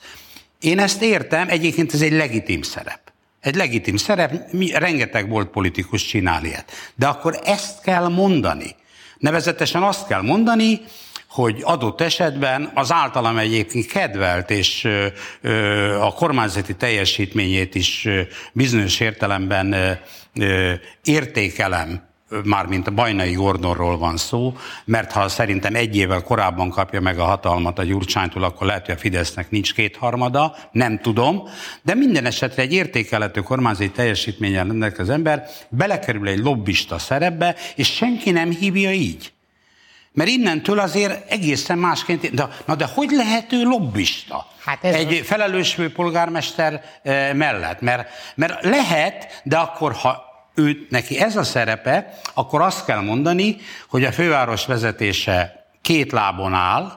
Én 0.60 0.80
ezt 0.80 1.02
értem, 1.02 1.50
egyébként 1.50 1.94
ez 1.94 2.02
egy 2.02 2.12
legitim 2.12 2.62
szerep. 2.62 3.00
Egy 3.40 3.56
legitim 3.56 3.98
szerep, 3.98 4.52
mi, 4.52 4.72
rengeteg 4.72 5.30
volt 5.30 5.50
politikus 5.50 6.06
csinál 6.06 6.46
ilyet. 6.46 6.72
De 6.96 7.08
akkor 7.08 7.40
ezt 7.44 7.82
kell 7.82 8.08
mondani. 8.08 8.76
Nevezetesen 9.18 9.84
azt 9.84 10.08
kell 10.08 10.22
mondani, 10.22 10.82
hogy 11.30 11.62
adott 11.64 12.02
esetben 12.02 12.72
az 12.74 12.92
általam 12.92 13.38
egyébként 13.38 13.86
kedvelt 13.86 14.50
és 14.50 14.88
a 16.00 16.14
kormányzati 16.14 16.76
teljesítményét 16.76 17.76
is 17.76 18.08
bizonyos 18.54 19.00
értelemben 19.00 20.00
értékelem, 21.04 22.08
mármint 22.44 22.88
a 22.88 22.92
Bajnai 22.92 23.34
Gordonról 23.34 23.98
van 23.98 24.18
szó, 24.18 24.58
mert 24.86 25.12
ha 25.12 25.28
szerintem 25.28 25.76
egy 25.76 25.96
évvel 25.96 26.22
korábban 26.22 26.70
kapja 26.70 27.02
meg 27.02 27.20
a 27.20 27.24
hatalmat 27.24 27.80
a 27.80 27.84
Gyurcsánytól, 27.84 28.44
akkor 28.44 28.68
lehet, 28.68 28.86
hogy 28.86 28.96
a 28.96 28.98
Fidesznek 28.98 29.52
nincs 29.52 29.74
kétharmada, 29.74 30.56
nem 30.72 31.00
tudom, 31.00 31.44
de 31.82 31.94
minden 31.96 32.26
esetre 32.26 32.62
egy 32.62 32.74
értékelhető 32.74 33.42
kormányzati 33.42 33.92
teljesítménnyel 33.92 34.66
rendelkező 34.66 35.14
ember 35.14 35.46
belekerül 35.70 36.28
egy 36.28 36.40
lobbista 36.40 36.98
szerepbe, 36.98 37.56
és 37.76 37.94
senki 37.94 38.32
nem 38.32 38.50
hívja 38.50 38.92
így. 38.92 39.32
Mert 40.12 40.30
innentől 40.30 40.80
azért 40.80 41.32
egészen 41.32 41.78
másként, 41.78 42.34
de, 42.34 42.48
na 42.66 42.76
de 42.76 42.90
hogy 42.94 43.10
lehet 43.12 43.54
ő 43.54 43.64
lobbista? 43.64 44.48
Hát 44.66 44.84
ez 44.84 44.96
egy 44.96 45.14
az... 45.14 45.26
felelős 45.26 45.74
főpolgármester 45.74 46.84
eh, 47.04 47.34
mellett. 47.34 47.82
Mert, 47.82 48.10
mert 48.36 48.64
lehet, 48.64 49.42
de 49.44 49.58
akkor 49.58 49.94
ha 49.94 50.24
ő, 50.56 50.88
neki 50.90 51.20
ez 51.20 51.36
a 51.36 51.44
szerepe, 51.44 52.20
akkor 52.34 52.62
azt 52.62 52.86
kell 52.86 53.02
mondani, 53.02 53.58
hogy 53.90 54.04
a 54.04 54.12
főváros 54.12 54.66
vezetése 54.66 55.66
két 55.82 56.12
lábon 56.12 56.54
áll, 56.54 56.92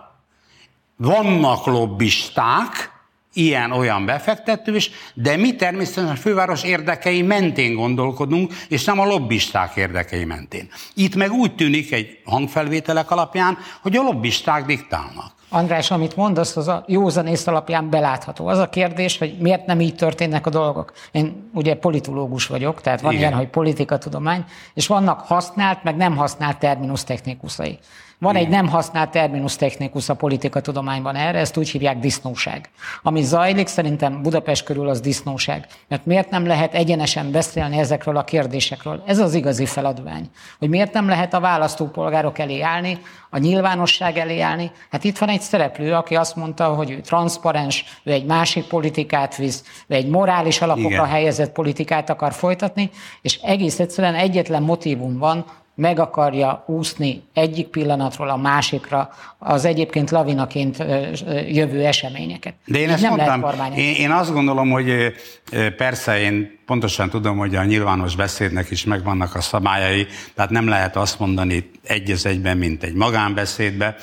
vannak 0.97 1.67
lobbisták, 1.67 2.91
ilyen-olyan 3.33 4.07
befektető 4.07 4.77
is, 4.77 4.91
de 5.15 5.37
mi 5.37 5.55
természetesen 5.55 6.11
a 6.11 6.15
főváros 6.15 6.63
érdekei 6.63 7.23
mentén 7.23 7.75
gondolkodunk, 7.75 8.53
és 8.69 8.85
nem 8.85 9.01
a 9.01 9.05
lobbisták 9.05 9.77
érdekei 9.77 10.25
mentén. 10.25 10.69
Itt 10.95 11.15
meg 11.15 11.31
úgy 11.33 11.55
tűnik 11.55 11.93
egy 11.93 12.19
hangfelvételek 12.25 13.11
alapján, 13.11 13.59
hogy 13.83 13.97
a 13.97 14.03
lobbisták 14.03 14.65
diktálnak. 14.67 15.33
András, 15.55 15.91
amit 15.91 16.17
mondasz, 16.17 16.57
az 16.57 16.69
a 16.69 16.85
józanész 16.87 17.47
alapján 17.47 17.91
belátható. 17.91 18.47
Az 18.47 18.59
a 18.59 18.69
kérdés, 18.69 19.19
hogy 19.19 19.37
miért 19.39 19.67
nem 19.67 19.81
így 19.81 19.95
történnek 19.95 20.47
a 20.47 20.51
dolgok. 20.51 20.93
Én 21.11 21.51
ugye 21.55 21.75
politológus 21.75 22.47
vagyok, 22.47 22.81
tehát 22.81 23.01
van 23.01 23.13
Igen. 23.13 23.23
ilyen, 23.23 23.39
hogy 23.39 23.49
politikatudomány, 23.49 24.45
és 24.75 24.87
vannak 24.87 25.21
használt, 25.21 25.83
meg 25.83 25.97
nem 25.97 26.17
használt 26.17 26.59
terminus 26.59 27.05
technikusai. 27.05 27.79
Van 28.23 28.37
egy 28.37 28.49
nem 28.49 28.69
használt 28.69 29.11
terminus 29.11 29.57
technikus 29.57 30.09
a 30.09 30.15
politikatudományban 30.15 31.15
erre, 31.15 31.39
ezt 31.39 31.57
úgy 31.57 31.69
hívják 31.69 31.99
disznóság. 31.99 32.71
Ami 33.03 33.23
zajlik, 33.23 33.67
szerintem 33.67 34.23
Budapest 34.23 34.65
körül 34.65 34.89
az 34.89 35.01
disznóság. 35.01 35.67
Mert 35.89 36.07
miért 36.07 36.31
nem 36.31 36.47
lehet 36.47 36.75
egyenesen 36.75 37.31
beszélni 37.31 37.79
ezekről 37.79 38.17
a 38.17 38.25
kérdésekről? 38.25 39.03
Ez 39.07 39.19
az 39.19 39.35
igazi 39.35 39.67
feladvány. 39.67 40.31
Hogy 40.59 40.69
miért 40.69 40.93
nem 40.93 41.09
lehet 41.09 41.35
a 41.35 41.41
választópolgárok 41.41 42.39
elé 42.39 42.61
állni, 42.61 42.99
a 43.31 43.39
nyilvánosság 43.39 44.17
elé 44.17 44.41
állni? 44.41 44.71
Hát 44.91 45.05
itt 45.05 45.19
van 45.19 45.29
egy 45.29 45.41
szereplő, 45.41 45.93
aki 45.93 46.15
azt 46.17 46.37
mondta, 46.37 46.65
hogy 46.65 46.91
ő 46.91 47.01
transzparens, 47.01 47.85
ő 48.05 48.13
egy 48.13 48.25
másik 48.25 48.65
politikát 48.65 49.37
visz, 49.37 49.65
ő 49.87 49.95
egy 49.95 50.09
morális 50.09 50.61
alapokra 50.61 50.89
Igen. 50.89 51.09
helyezett 51.09 51.53
politikát 51.53 52.11
akar 52.11 52.33
folytatni, 52.33 52.91
és 53.23 53.37
egész 53.37 53.81
egyszerűen 53.81 54.15
egyetlen 54.15 54.63
motivum 54.63 55.19
van, 55.19 55.45
meg 55.83 55.99
akarja 55.99 56.65
úszni 56.67 57.23
egyik 57.33 57.67
pillanatról 57.67 58.29
a 58.29 58.37
másikra 58.37 59.11
az 59.39 59.65
egyébként 59.65 60.11
lavinaként 60.11 60.85
jövő 61.49 61.85
eseményeket. 61.85 62.55
De 62.67 62.79
én 62.79 62.85
Így 62.85 62.93
ezt 62.93 63.03
nem 63.03 63.15
mondtam, 63.15 63.73
én, 63.77 63.95
én 63.95 64.11
azt 64.11 64.33
gondolom, 64.33 64.71
hogy 64.71 65.13
persze 65.77 66.21
én 66.21 66.59
pontosan 66.67 67.11
tudom, 67.11 67.37
hogy 67.37 67.55
a 67.55 67.65
nyilvános 67.65 68.17
beszédnek 68.17 68.71
is 68.71 68.85
megvannak 68.85 69.35
a 69.35 69.41
szabályai, 69.41 70.07
tehát 70.35 70.51
nem 70.51 70.69
lehet 70.69 70.97
azt 70.97 71.19
mondani 71.19 71.71
egy 71.83 72.11
az 72.11 72.27
egyben, 72.27 72.57
mint 72.57 72.83
egy 72.83 72.95
magánbeszédbe, 72.95 73.97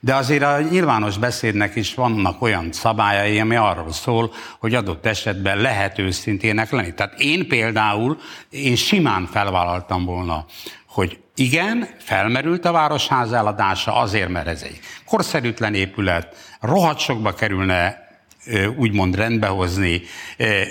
de 0.00 0.14
azért 0.14 0.42
a 0.42 0.60
nyilvános 0.60 1.18
beszédnek 1.18 1.76
is 1.76 1.94
vannak 1.94 2.42
olyan 2.42 2.72
szabályai, 2.72 3.40
ami 3.40 3.56
arról 3.56 3.92
szól, 3.92 4.32
hogy 4.58 4.74
adott 4.74 5.06
esetben 5.06 5.58
lehet 5.58 5.98
őszintének 5.98 6.70
lenni. 6.70 6.94
Tehát 6.94 7.20
én 7.20 7.48
például, 7.48 8.18
én 8.50 8.76
simán 8.76 9.28
felvállaltam 9.32 10.04
volna 10.04 10.44
hogy 11.00 11.18
igen, 11.34 11.88
felmerült 11.98 12.64
a 12.64 12.72
városház 12.72 13.32
eladása 13.32 13.94
azért, 13.94 14.28
mert 14.28 14.46
ez 14.46 14.62
egy 14.62 14.80
korszerűtlen 15.06 15.74
épület, 15.74 16.36
rohadt 16.60 16.98
sokba 16.98 17.34
kerülne 17.34 18.08
úgymond 18.76 19.16
rendbehozni, 19.16 20.02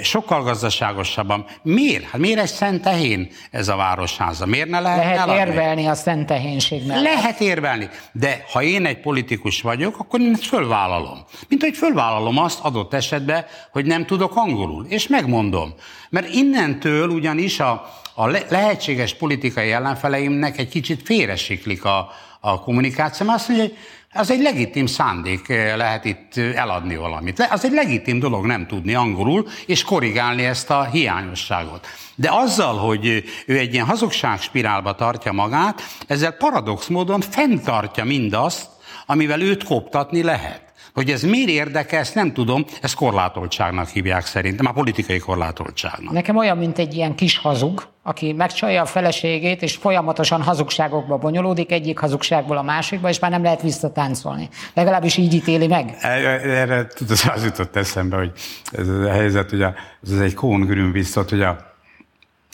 sokkal 0.03 0.43
gazdaságosabban. 0.43 1.45
Miért? 1.61 2.03
Hát 2.03 2.21
miért 2.21 2.39
egy 2.39 2.47
szent 2.47 2.81
tehén 2.81 3.29
ez 3.51 3.67
a 3.67 3.75
városháza? 3.75 4.45
Miért 4.45 4.69
ne 4.69 4.79
lehet 4.79 4.97
Lehet 4.97 5.17
eladni? 5.17 5.41
érvelni 5.41 5.85
a 5.85 5.93
szent 5.93 6.25
tehénség 6.25 6.85
mellett. 6.87 7.03
Lehet 7.03 7.39
érvelni, 7.39 7.89
de 8.11 8.45
ha 8.51 8.61
én 8.63 8.85
egy 8.85 8.99
politikus 8.99 9.61
vagyok, 9.61 9.99
akkor 9.99 10.19
én 10.21 10.35
fölvállalom. 10.35 11.17
Mint 11.47 11.61
hogy 11.61 11.77
fölvállalom 11.77 12.37
azt 12.37 12.59
adott 12.59 12.93
esetben, 12.93 13.45
hogy 13.71 13.85
nem 13.85 14.05
tudok 14.05 14.35
angolul, 14.35 14.85
és 14.89 15.07
megmondom. 15.07 15.73
Mert 16.09 16.33
innentől 16.33 17.09
ugyanis 17.09 17.59
a, 17.59 17.89
a 18.15 18.27
lehetséges 18.49 19.13
politikai 19.13 19.71
ellenfeleimnek 19.71 20.57
egy 20.57 20.69
kicsit 20.69 21.01
félresiklik 21.03 21.85
a, 21.85 22.11
a 22.39 22.59
kommunikáció, 22.61 23.29
azt 23.29 23.47
mondja, 23.47 23.65
hogy 23.67 23.77
az 24.13 24.31
egy 24.31 24.41
legitim 24.41 24.85
szándék 24.85 25.49
eh, 25.49 25.75
lehet 25.77 26.05
itt 26.05 26.37
eh, 26.37 26.55
eladni 26.55 26.95
valamit. 26.95 27.47
Az 27.49 27.65
egy 27.65 27.71
legitim 27.71 28.19
dolog 28.19 28.45
nem 28.45 28.67
tudni 28.67 28.93
angolul, 28.93 29.47
és 29.65 29.83
korrigálni 29.83 30.45
ezt 30.45 30.69
a 30.69 30.83
hiányosságot. 30.83 31.87
De 32.15 32.29
azzal, 32.31 32.77
hogy 32.77 33.23
ő 33.45 33.57
egy 33.57 33.73
ilyen 33.73 33.85
hazugságspirálba 33.85 34.95
tartja 34.95 35.31
magát, 35.31 35.81
ezzel 36.07 36.31
paradox 36.31 36.87
módon 36.87 37.21
fenntartja 37.21 38.03
mindazt, 38.03 38.67
amivel 39.05 39.41
őt 39.41 39.63
koptatni 39.63 40.23
lehet. 40.23 40.68
Hogy 40.93 41.09
ez 41.09 41.23
miért 41.23 41.49
érdekes, 41.49 41.99
ezt 41.99 42.15
nem 42.15 42.33
tudom, 42.33 42.65
ezt 42.81 42.95
korlátoltságnak 42.95 43.87
hívják 43.87 44.25
szerintem, 44.25 44.65
a 44.65 44.71
politikai 44.71 45.19
korlátoltságnak. 45.19 46.13
Nekem 46.13 46.37
olyan, 46.37 46.57
mint 46.57 46.77
egy 46.77 46.93
ilyen 46.93 47.15
kis 47.15 47.37
hazug, 47.37 47.87
aki 48.03 48.33
megcsalja 48.33 48.81
a 48.81 48.85
feleségét, 48.85 49.61
és 49.61 49.75
folyamatosan 49.75 50.41
hazugságokba 50.41 51.17
bonyolódik, 51.17 51.71
egyik 51.71 51.99
hazugságból 51.99 52.57
a 52.57 52.61
másikba, 52.61 53.09
és 53.09 53.19
már 53.19 53.31
nem 53.31 53.43
lehet 53.43 53.61
visszatáncolni. 53.61 54.49
Legalábbis 54.73 55.17
így 55.17 55.33
ítéli 55.33 55.67
meg. 55.67 55.97
E, 56.01 56.07
e, 56.07 56.39
erre 56.49 56.87
tudod, 56.87 57.17
az 57.33 57.43
jutott 57.43 57.75
eszembe, 57.75 58.15
hogy 58.15 58.31
ez 58.71 58.87
a 58.87 59.09
helyzet, 59.09 59.49
hogy 59.49 59.61
ez 59.61 60.19
egy 60.19 60.33
kón 60.33 60.91
visszat, 60.91 61.29
hogy 61.29 61.41
a, 61.41 61.57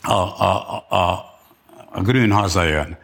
a, 0.01 0.13
a, 0.13 0.85
a, 0.89 1.25
a 1.91 2.01
grün 2.01 2.31
hazajön, 2.31 2.97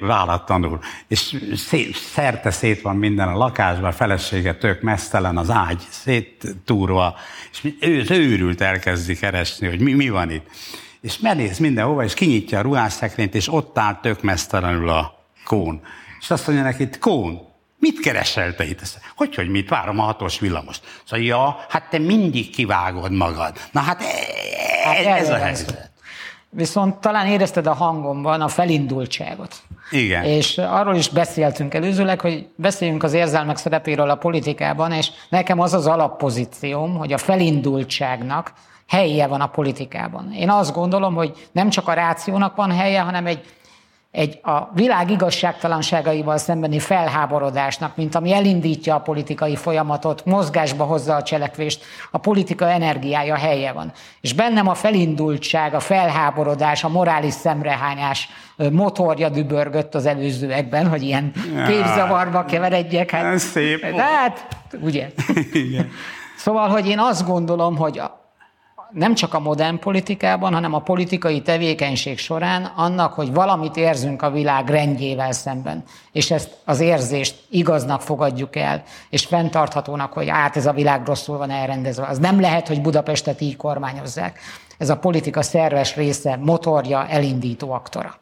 vállattanul, 0.00 0.78
és 1.08 1.36
szét, 1.56 1.96
szerte 1.96 2.50
szét 2.50 2.80
van 2.80 2.96
minden 2.96 3.28
a 3.28 3.36
lakásban, 3.36 3.88
a 3.88 3.92
felesége 3.92 4.54
tök 4.54 4.80
mesztelen, 4.80 5.36
az 5.36 5.50
ágy 5.50 5.82
széttúrva, 5.88 7.16
és 7.52 7.72
ő, 7.80 8.00
az 8.00 8.10
őrült 8.10 8.60
elkezdi 8.60 9.16
keresni, 9.16 9.68
hogy 9.68 9.80
mi, 9.80 9.92
mi 9.92 10.08
van 10.08 10.30
itt. 10.30 10.46
És 11.00 11.18
menész 11.18 11.58
mindenhova, 11.58 12.04
és 12.04 12.14
kinyitja 12.14 12.58
a 12.58 12.62
ruhásszekrényt, 12.62 13.34
és 13.34 13.52
ott 13.52 13.78
áll 13.78 13.98
tök 14.02 14.22
mesztelenül 14.22 14.88
a 14.88 15.24
kón. 15.44 15.80
És 16.20 16.30
azt 16.30 16.46
mondja 16.46 16.64
neki, 16.64 16.88
kón, 17.00 17.40
mit 17.78 18.00
keresel 18.00 18.54
te 18.54 18.64
itt? 18.64 18.80
Hogy, 19.16 19.34
hogy 19.34 19.48
mit? 19.48 19.68
Várom 19.68 19.98
a 19.98 20.02
hatos 20.02 20.38
villamost. 20.38 21.00
Szóval, 21.04 21.26
ja, 21.26 21.64
hát 21.68 21.90
te 21.90 21.98
mindig 21.98 22.50
kivágod 22.50 23.12
magad. 23.12 23.58
Na 23.72 23.80
hát, 23.80 24.00
e- 24.00 24.84
hát 24.84 24.96
ez, 24.96 25.06
ez 25.06 25.30
a 25.30 25.36
helyzet. 25.36 25.85
Viszont 26.56 26.94
talán 26.94 27.26
érezted 27.26 27.66
a 27.66 27.74
hangomban 27.74 28.40
a 28.40 28.48
felindultságot. 28.48 29.54
Igen. 29.90 30.24
És 30.24 30.58
arról 30.58 30.94
is 30.94 31.08
beszéltünk 31.08 31.74
előzőleg, 31.74 32.20
hogy 32.20 32.48
beszéljünk 32.54 33.02
az 33.02 33.12
érzelmek 33.12 33.56
szerepéről 33.56 34.10
a 34.10 34.14
politikában, 34.14 34.92
és 34.92 35.10
nekem 35.28 35.60
az 35.60 35.74
az 35.74 35.86
alappozícióm, 35.86 36.96
hogy 36.96 37.12
a 37.12 37.18
felindultságnak 37.18 38.52
helye 38.86 39.26
van 39.26 39.40
a 39.40 39.46
politikában. 39.46 40.32
Én 40.32 40.50
azt 40.50 40.74
gondolom, 40.74 41.14
hogy 41.14 41.48
nem 41.52 41.68
csak 41.68 41.88
a 41.88 41.92
rációnak 41.92 42.56
van 42.56 42.70
helye, 42.70 43.00
hanem 43.00 43.26
egy 43.26 43.40
egy 44.16 44.38
a 44.42 44.68
világ 44.74 45.10
igazságtalanságaival 45.10 46.36
szembeni 46.38 46.78
felháborodásnak, 46.78 47.96
mint 47.96 48.14
ami 48.14 48.32
elindítja 48.32 48.94
a 48.94 49.00
politikai 49.00 49.56
folyamatot, 49.56 50.24
mozgásba 50.24 50.84
hozza 50.84 51.14
a 51.14 51.22
cselekvést, 51.22 51.84
a 52.10 52.18
politika 52.18 52.70
energiája 52.70 53.34
helye 53.34 53.72
van. 53.72 53.92
És 54.20 54.32
bennem 54.32 54.68
a 54.68 54.74
felindultság, 54.74 55.74
a 55.74 55.80
felháborodás, 55.80 56.84
a 56.84 56.88
morális 56.88 57.32
szemrehányás 57.32 58.28
motorja 58.72 59.28
dübörgött 59.28 59.94
az 59.94 60.06
előzőekben, 60.06 60.88
hogy 60.88 61.02
ilyen 61.02 61.32
képzavarba 61.66 62.44
keveredjek. 62.44 63.10
Hát, 63.10 63.38
szép. 63.38 63.80
De 63.80 64.02
hát, 64.02 64.46
ugye? 64.80 65.10
Igen. 65.52 65.88
Szóval, 66.36 66.68
hogy 66.68 66.88
én 66.88 66.98
azt 66.98 67.26
gondolom, 67.26 67.76
hogy 67.76 68.00
nem 68.90 69.14
csak 69.14 69.34
a 69.34 69.40
modern 69.40 69.78
politikában, 69.78 70.52
hanem 70.52 70.74
a 70.74 70.78
politikai 70.78 71.42
tevékenység 71.42 72.18
során 72.18 72.64
annak, 72.64 73.12
hogy 73.12 73.32
valamit 73.32 73.76
érzünk 73.76 74.22
a 74.22 74.30
világ 74.30 74.68
rendjével 74.68 75.32
szemben, 75.32 75.84
és 76.12 76.30
ezt 76.30 76.56
az 76.64 76.80
érzést 76.80 77.44
igaznak 77.50 78.00
fogadjuk 78.00 78.56
el, 78.56 78.82
és 79.10 79.26
fenntarthatónak, 79.26 80.12
hogy 80.12 80.28
át 80.28 80.56
ez 80.56 80.66
a 80.66 80.72
világ 80.72 81.06
rosszul 81.06 81.38
van 81.38 81.50
elrendezve. 81.50 82.06
Az 82.06 82.18
nem 82.18 82.40
lehet, 82.40 82.68
hogy 82.68 82.80
Budapestet 82.80 83.40
így 83.40 83.56
kormányozzák. 83.56 84.38
Ez 84.78 84.90
a 84.90 84.96
politika 84.96 85.42
szerves 85.42 85.96
része, 85.96 86.36
motorja, 86.36 87.06
elindító 87.06 87.72
aktora. 87.72 88.18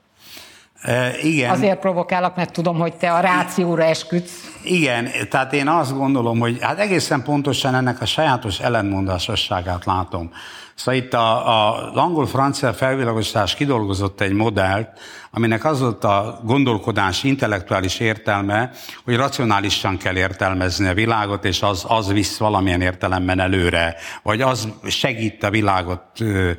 Igen. 1.22 1.50
Azért 1.50 1.78
provokálok, 1.78 2.36
mert 2.36 2.52
tudom, 2.52 2.78
hogy 2.78 2.94
te 2.94 3.12
a 3.12 3.20
rációra 3.20 3.82
esküdsz. 3.82 4.50
Igen, 4.62 5.08
tehát 5.30 5.52
én 5.52 5.68
azt 5.68 5.96
gondolom, 5.96 6.38
hogy 6.38 6.58
hát 6.60 6.78
egészen 6.78 7.22
pontosan 7.22 7.74
ennek 7.74 8.00
a 8.00 8.06
sajátos 8.06 8.60
ellentmondásosságát 8.60 9.84
látom. 9.84 10.30
Szóval 10.74 11.00
itt 11.00 11.14
a, 11.14 11.48
a 11.48 11.92
angol-francia 11.94 12.72
felvilágosítás 12.72 13.54
kidolgozott 13.54 14.20
egy 14.20 14.32
modellt, 14.32 14.88
aminek 15.30 15.64
az 15.64 15.80
volt 15.80 16.04
a 16.04 16.40
gondolkodás 16.44 17.24
intellektuális 17.24 18.00
értelme, 18.00 18.70
hogy 19.04 19.16
racionálisan 19.16 19.96
kell 19.96 20.16
értelmezni 20.16 20.86
a 20.86 20.94
világot, 20.94 21.44
és 21.44 21.62
az, 21.62 21.84
az 21.88 22.12
visz 22.12 22.36
valamilyen 22.36 22.80
értelemben 22.80 23.40
előre, 23.40 23.96
vagy 24.22 24.40
az 24.40 24.68
segít 24.86 25.42
a 25.42 25.50
világot 25.50 26.20
ö, 26.20 26.52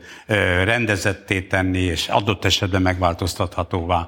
rendezetté 0.63 1.41
tenni, 1.41 1.81
és 1.81 2.07
adott 2.07 2.45
esetben 2.45 2.81
megváltoztathatóvá. 2.81 4.07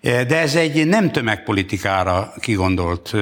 De 0.00 0.38
ez 0.38 0.54
egy 0.54 0.86
nem 0.86 1.12
tömegpolitikára 1.12 2.32
kigondolt 2.40 3.12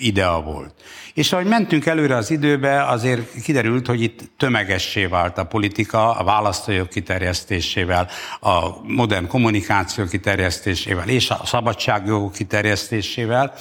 idea 0.00 0.40
volt. 0.40 0.74
És 1.14 1.32
ahogy 1.32 1.46
mentünk 1.46 1.86
előre 1.86 2.16
az 2.16 2.30
időbe, 2.30 2.84
azért 2.84 3.42
kiderült, 3.42 3.86
hogy 3.86 4.02
itt 4.02 4.20
tömegessé 4.36 5.04
vált 5.04 5.38
a 5.38 5.44
politika, 5.44 6.10
a 6.10 6.24
választójog 6.24 6.88
kiterjesztésével, 6.88 8.08
a 8.40 8.82
modern 8.82 9.26
kommunikáció 9.26 10.04
kiterjesztésével 10.04 11.08
és 11.08 11.30
a 11.30 11.40
szabadságjogok 11.44 12.32
kiterjesztésével, 12.32 13.54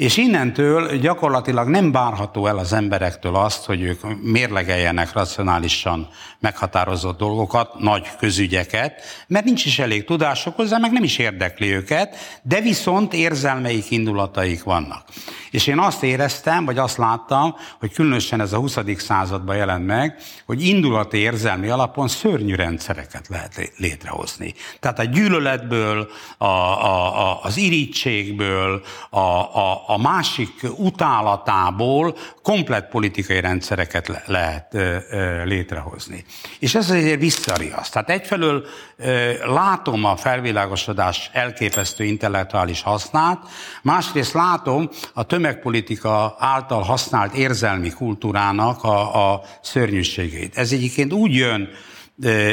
és 0.00 0.16
innentől 0.16 0.96
gyakorlatilag 0.96 1.68
nem 1.68 1.92
várható 1.92 2.46
el 2.46 2.58
az 2.58 2.72
emberektől 2.72 3.34
azt, 3.34 3.64
hogy 3.64 3.82
ők 3.82 4.22
mérlegeljenek 4.22 5.12
racionálisan 5.12 6.08
meghatározott 6.38 7.18
dolgokat, 7.18 7.78
nagy 7.78 8.06
közügyeket, 8.18 9.02
mert 9.26 9.44
nincs 9.44 9.64
is 9.64 9.78
elég 9.78 10.04
tudások 10.04 10.56
hozzá, 10.56 10.78
meg 10.78 10.92
nem 10.92 11.02
is 11.02 11.18
érdekli 11.18 11.74
őket, 11.74 12.16
de 12.42 12.60
viszont 12.60 13.12
érzelmeik, 13.12 13.90
indulataik 13.90 14.62
vannak. 14.62 15.04
És 15.50 15.66
én 15.66 15.78
azt 15.78 16.02
éreztem, 16.02 16.64
vagy 16.64 16.78
azt 16.78 16.96
láttam, 16.96 17.54
hogy 17.78 17.92
különösen 17.92 18.40
ez 18.40 18.52
a 18.52 18.58
20. 18.58 18.78
században 18.96 19.56
jelent 19.56 19.86
meg, 19.86 20.16
hogy 20.46 20.62
indulati 20.62 21.16
érzelmi 21.16 21.68
alapon 21.68 22.08
szörnyű 22.08 22.54
rendszereket 22.54 23.28
lehet 23.28 23.72
létrehozni. 23.76 24.54
Tehát 24.80 24.98
a 24.98 25.04
gyűlöletből, 25.04 26.10
a, 26.38 26.44
a, 26.44 27.30
a, 27.30 27.40
az 27.42 27.56
irítségből, 27.56 28.82
a, 29.10 29.18
a, 29.18 29.89
a 29.92 29.98
másik 29.98 30.66
utálatából 30.76 32.16
komplet 32.42 32.88
politikai 32.88 33.40
rendszereket 33.40 34.08
le, 34.08 34.22
lehet 34.26 34.74
ö, 34.74 34.96
ö, 35.10 35.44
létrehozni. 35.44 36.24
És 36.58 36.74
ez 36.74 36.90
azért 36.90 37.20
visszariaszt. 37.20 37.92
Tehát 37.92 38.10
egyfelől 38.10 38.64
ö, 38.96 39.32
látom 39.46 40.04
a 40.04 40.16
felvilágosodás 40.16 41.30
elképesztő 41.32 42.04
intellektuális 42.04 42.82
hasznát, 42.82 43.38
másrészt 43.82 44.32
látom 44.32 44.88
a 45.14 45.22
tömegpolitika 45.22 46.36
által 46.38 46.82
használt 46.82 47.34
érzelmi 47.34 47.90
kultúrának 47.90 48.84
a, 48.84 49.32
a 49.32 49.42
szörnyűségét. 49.62 50.56
Ez 50.56 50.72
egyébként 50.72 51.12
úgy 51.12 51.34
jön 51.34 51.68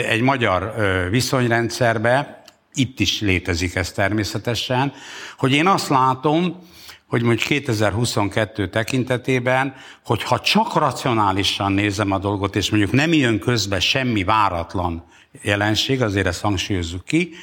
egy 0.10 0.22
magyar 0.22 0.74
viszonyrendszerbe, 1.10 2.44
itt 2.74 3.00
is 3.00 3.22
létezik 3.22 3.76
ez 3.76 3.92
természetesen, 3.92 4.94
hogy 5.38 5.52
én 5.52 5.68
azt 5.68 5.90
látom, 5.90 6.60
hogy 7.08 7.22
mondjuk 7.22 7.48
2022 7.48 8.70
tekintetében, 8.70 9.76
hogy 10.06 10.24
ha 10.24 10.40
csak 10.40 10.76
racionálisan 10.76 11.72
nézem 11.72 12.12
a 12.12 12.18
dolgot, 12.18 12.56
és 12.56 12.70
mondjuk 12.70 12.92
nem 12.92 13.14
jön 13.14 13.40
közbe 13.40 13.80
semmi 13.80 14.24
váratlan 14.24 15.04
jelenség, 15.42 16.02
azért 16.02 16.28
ezt 16.28 16.42
hangsúlyozzuk 16.42 17.06
ki, 17.06 17.34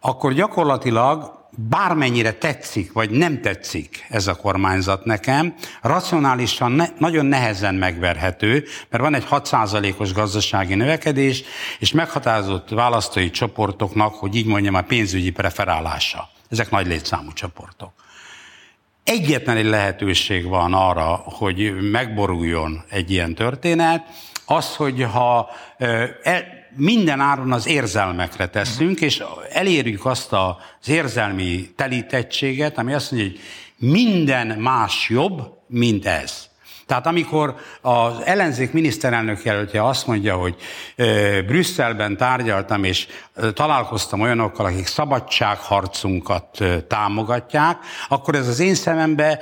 akkor 0.00 0.32
gyakorlatilag 0.32 1.40
bármennyire 1.56 2.32
tetszik, 2.32 2.92
vagy 2.92 3.10
nem 3.10 3.40
tetszik 3.40 4.06
ez 4.08 4.26
a 4.26 4.34
kormányzat 4.34 5.04
nekem, 5.04 5.54
racionálisan 5.82 6.72
ne, 6.72 6.86
nagyon 6.98 7.26
nehezen 7.26 7.74
megverhető, 7.74 8.64
mert 8.88 9.02
van 9.02 9.14
egy 9.14 9.26
6%-os 9.30 10.12
gazdasági 10.12 10.74
növekedés, 10.74 11.42
és 11.78 11.92
meghatározott 11.92 12.68
választói 12.68 13.30
csoportoknak, 13.30 14.14
hogy 14.14 14.34
így 14.34 14.46
mondjam, 14.46 14.74
a 14.74 14.82
pénzügyi 14.82 15.30
preferálása. 15.30 16.28
Ezek 16.48 16.70
nagy 16.70 16.86
létszámú 16.86 17.32
csoportok. 17.32 17.92
Egyetlen 19.04 19.56
egy 19.56 19.64
lehetőség 19.64 20.46
van 20.46 20.74
arra, 20.74 21.22
hogy 21.24 21.90
megboruljon 21.90 22.84
egy 22.88 23.10
ilyen 23.10 23.34
történet, 23.34 24.06
az, 24.46 24.76
hogy 24.76 25.02
ha 25.12 25.50
el, 26.22 26.44
minden 26.76 27.20
áron 27.20 27.52
az 27.52 27.66
érzelmekre 27.66 28.46
teszünk, 28.46 29.00
és 29.00 29.22
elérjük 29.50 30.04
azt 30.04 30.32
az 30.32 30.88
érzelmi 30.88 31.70
telítettséget, 31.76 32.78
ami 32.78 32.92
azt 32.92 33.10
mondja, 33.10 33.30
hogy 33.30 33.40
minden 33.76 34.46
más 34.46 35.08
jobb, 35.08 35.58
mint 35.66 36.06
ez. 36.06 36.50
Tehát 36.86 37.06
amikor 37.06 37.54
az 37.80 38.12
ellenzék 38.24 38.72
miniszterelnök 38.72 39.42
jelöltje 39.44 39.86
azt 39.86 40.06
mondja, 40.06 40.36
hogy 40.36 40.56
Brüsszelben 41.46 42.16
tárgyaltam, 42.16 42.84
és 42.84 43.06
találkoztam 43.54 44.20
olyanokkal, 44.20 44.66
akik 44.66 44.86
szabadságharcunkat 44.86 46.58
támogatják, 46.88 47.78
akkor 48.08 48.34
ez 48.34 48.48
az 48.48 48.60
én 48.60 48.74
szemembe 48.74 49.40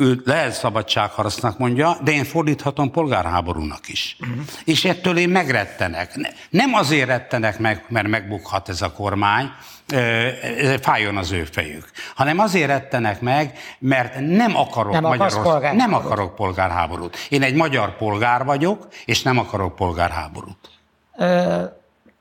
ő 0.00 0.22
lehet 0.24 0.52
szabadságharcnak 0.52 1.58
mondja, 1.58 1.96
de 2.04 2.12
én 2.12 2.24
fordíthatom 2.24 2.90
polgárháborúnak 2.90 3.88
is. 3.88 4.16
Uh-huh. 4.20 4.44
És 4.64 4.84
ettől 4.84 5.18
én 5.18 5.28
megrettenek. 5.28 6.34
Nem 6.50 6.74
azért 6.74 7.06
rettenek 7.06 7.58
meg, 7.58 7.84
mert 7.88 8.08
megbukhat 8.08 8.68
ez 8.68 8.82
a 8.82 8.92
kormány, 8.92 9.50
fájjon 10.80 11.16
az 11.16 11.32
ő 11.32 11.44
fejük, 11.44 11.90
hanem 12.14 12.38
azért 12.38 12.66
rettenek 12.66 13.20
meg, 13.20 13.58
mert 13.78 14.20
nem 14.20 14.56
akarok 14.56 14.92
nem, 14.92 15.02
Magyarország, 15.02 15.74
nem 15.74 15.94
akarok 15.94 16.34
polgárháborút. 16.34 17.16
Én 17.28 17.42
egy 17.42 17.54
magyar 17.54 17.96
polgár 17.96 18.44
vagyok, 18.44 18.88
és 19.04 19.22
nem 19.22 19.38
akarok 19.38 19.74
polgárháborút. 19.74 20.70
Ö, 21.16 21.62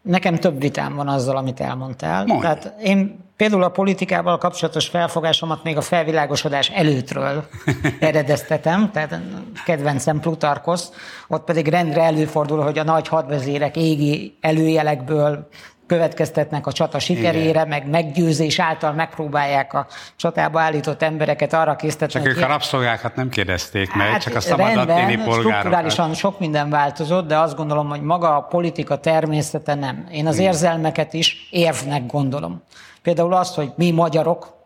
nekem 0.02 0.36
több 0.36 0.62
vitám 0.62 0.96
van 0.96 1.08
azzal, 1.08 1.38
amit 1.38 1.60
elmondtál. 1.60 2.26
Mondj. 2.26 2.42
Tehát 2.42 2.74
én 2.84 3.26
Például 3.38 3.64
a 3.64 3.70
politikával 3.70 4.38
kapcsolatos 4.38 4.88
felfogásomat 4.88 5.64
még 5.64 5.78
a 5.78 5.82
felvilágosodás 5.82 6.70
előttről 6.70 7.48
eredeztetem, 8.00 8.92
tehát 8.92 9.20
kedvencem 9.66 10.20
Plutarkosz, 10.20 10.92
ott 11.28 11.44
pedig 11.44 11.68
rendre 11.68 12.02
előfordul, 12.02 12.64
hogy 12.64 12.78
a 12.78 12.84
nagy 12.84 13.08
hadvezérek 13.08 13.76
égi 13.76 14.38
előjelekből 14.42 15.48
következtetnek 15.88 16.68
a 16.68 16.72
csata 16.72 17.00
sikerére, 17.00 17.50
Igen. 17.50 17.68
meg 17.68 17.90
meggyőzés 17.90 18.60
által 18.60 18.94
megpróbálják 18.94 19.74
a 19.74 19.88
csatába 20.16 20.60
állított 20.60 21.02
embereket 21.02 21.54
arra 21.54 21.76
késztetni. 21.76 22.22
Csak 22.22 22.28
ők 22.28 22.44
a 22.44 22.48
rabszolgákat 22.48 23.16
nem 23.16 23.30
kérdezték 23.30 23.94
meg, 23.94 24.08
hát 24.08 24.22
csak 24.22 24.36
a 24.36 24.40
szabadatténi 24.40 25.16
polgárokat. 25.16 25.40
strukturálisan 25.40 26.14
sok 26.14 26.40
minden 26.40 26.70
változott, 26.70 27.28
de 27.28 27.38
azt 27.38 27.56
gondolom, 27.56 27.90
hogy 27.90 28.02
maga 28.02 28.36
a 28.36 28.42
politika 28.42 28.98
természete 28.98 29.76
nem. 29.76 30.08
Én 30.12 30.28
az 30.28 30.36
Igen. 30.36 30.48
érzelmeket 30.48 31.14
is 31.14 31.48
érvnek 31.52 32.06
gondolom. 32.06 32.64
Például 33.02 33.34
azt, 33.34 33.56
hogy 33.56 33.72
mi 33.76 33.92
magyarok, 33.92 34.57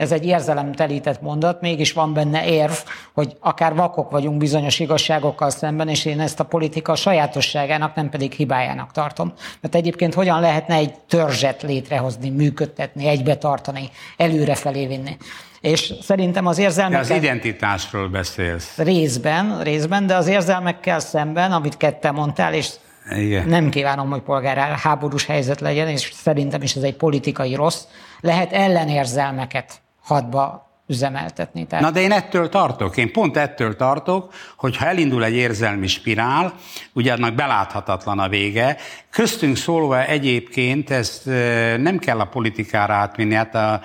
ez 0.00 0.12
egy 0.12 0.26
érzelemtelített 0.26 1.20
mondat, 1.20 1.60
mégis 1.60 1.92
van 1.92 2.14
benne 2.14 2.46
érv, 2.46 2.72
hogy 3.12 3.36
akár 3.40 3.74
vakok 3.74 4.10
vagyunk 4.10 4.38
bizonyos 4.38 4.78
igazságokkal 4.78 5.50
szemben, 5.50 5.88
és 5.88 6.04
én 6.04 6.20
ezt 6.20 6.40
a 6.40 6.44
politika 6.44 6.94
sajátosságának, 6.94 7.94
nem 7.94 8.08
pedig 8.08 8.32
hibájának 8.32 8.92
tartom. 8.92 9.32
Mert 9.60 9.74
egyébként 9.74 10.14
hogyan 10.14 10.40
lehetne 10.40 10.74
egy 10.74 10.94
törzset 11.08 11.62
létrehozni, 11.62 12.30
működtetni, 12.30 13.06
egybe 13.06 13.36
tartani, 13.36 13.90
előrefelé 14.16 14.86
vinni. 14.86 15.16
És 15.60 15.92
szerintem 16.00 16.46
az 16.46 16.58
érzelmekkel... 16.58 17.06
De 17.06 17.14
az 17.14 17.22
identitásról 17.22 18.08
beszélsz. 18.08 18.76
Részben, 18.76 19.62
részben, 19.62 20.06
de 20.06 20.14
az 20.14 20.26
érzelmekkel 20.26 20.98
szemben, 20.98 21.52
amit 21.52 21.76
kette 21.76 22.10
mondtál, 22.10 22.54
és 22.54 22.68
igen. 23.16 23.48
Nem 23.48 23.68
kívánom, 23.68 24.10
hogy 24.10 24.20
polgárháborús 24.20 25.26
helyzet 25.26 25.60
legyen, 25.60 25.88
és 25.88 26.12
szerintem 26.14 26.62
is 26.62 26.74
ez 26.74 26.82
egy 26.82 26.96
politikai 26.96 27.54
rossz. 27.54 27.82
Lehet 28.20 28.52
ellenérzelmeket 28.52 29.80
hadba 30.10 30.68
üzemeltetni. 30.86 31.66
Tehát... 31.66 31.84
Na 31.84 31.90
de 31.90 32.00
én 32.00 32.12
ettől 32.12 32.48
tartok, 32.48 32.96
én 32.96 33.12
pont 33.12 33.36
ettől 33.36 33.76
tartok, 33.76 34.32
hogy 34.56 34.76
ha 34.76 34.86
elindul 34.86 35.24
egy 35.24 35.34
érzelmi 35.34 35.86
spirál, 35.86 36.54
ugye 36.92 37.12
annak 37.12 37.34
beláthatatlan 37.34 38.18
a 38.18 38.28
vége, 38.28 38.76
köztünk 39.10 39.56
szólva 39.56 40.04
egyébként 40.04 40.90
ezt 40.90 41.24
nem 41.76 41.98
kell 41.98 42.20
a 42.20 42.24
politikára 42.24 42.94
átvinni, 42.94 43.34
hát 43.34 43.54
a, 43.54 43.80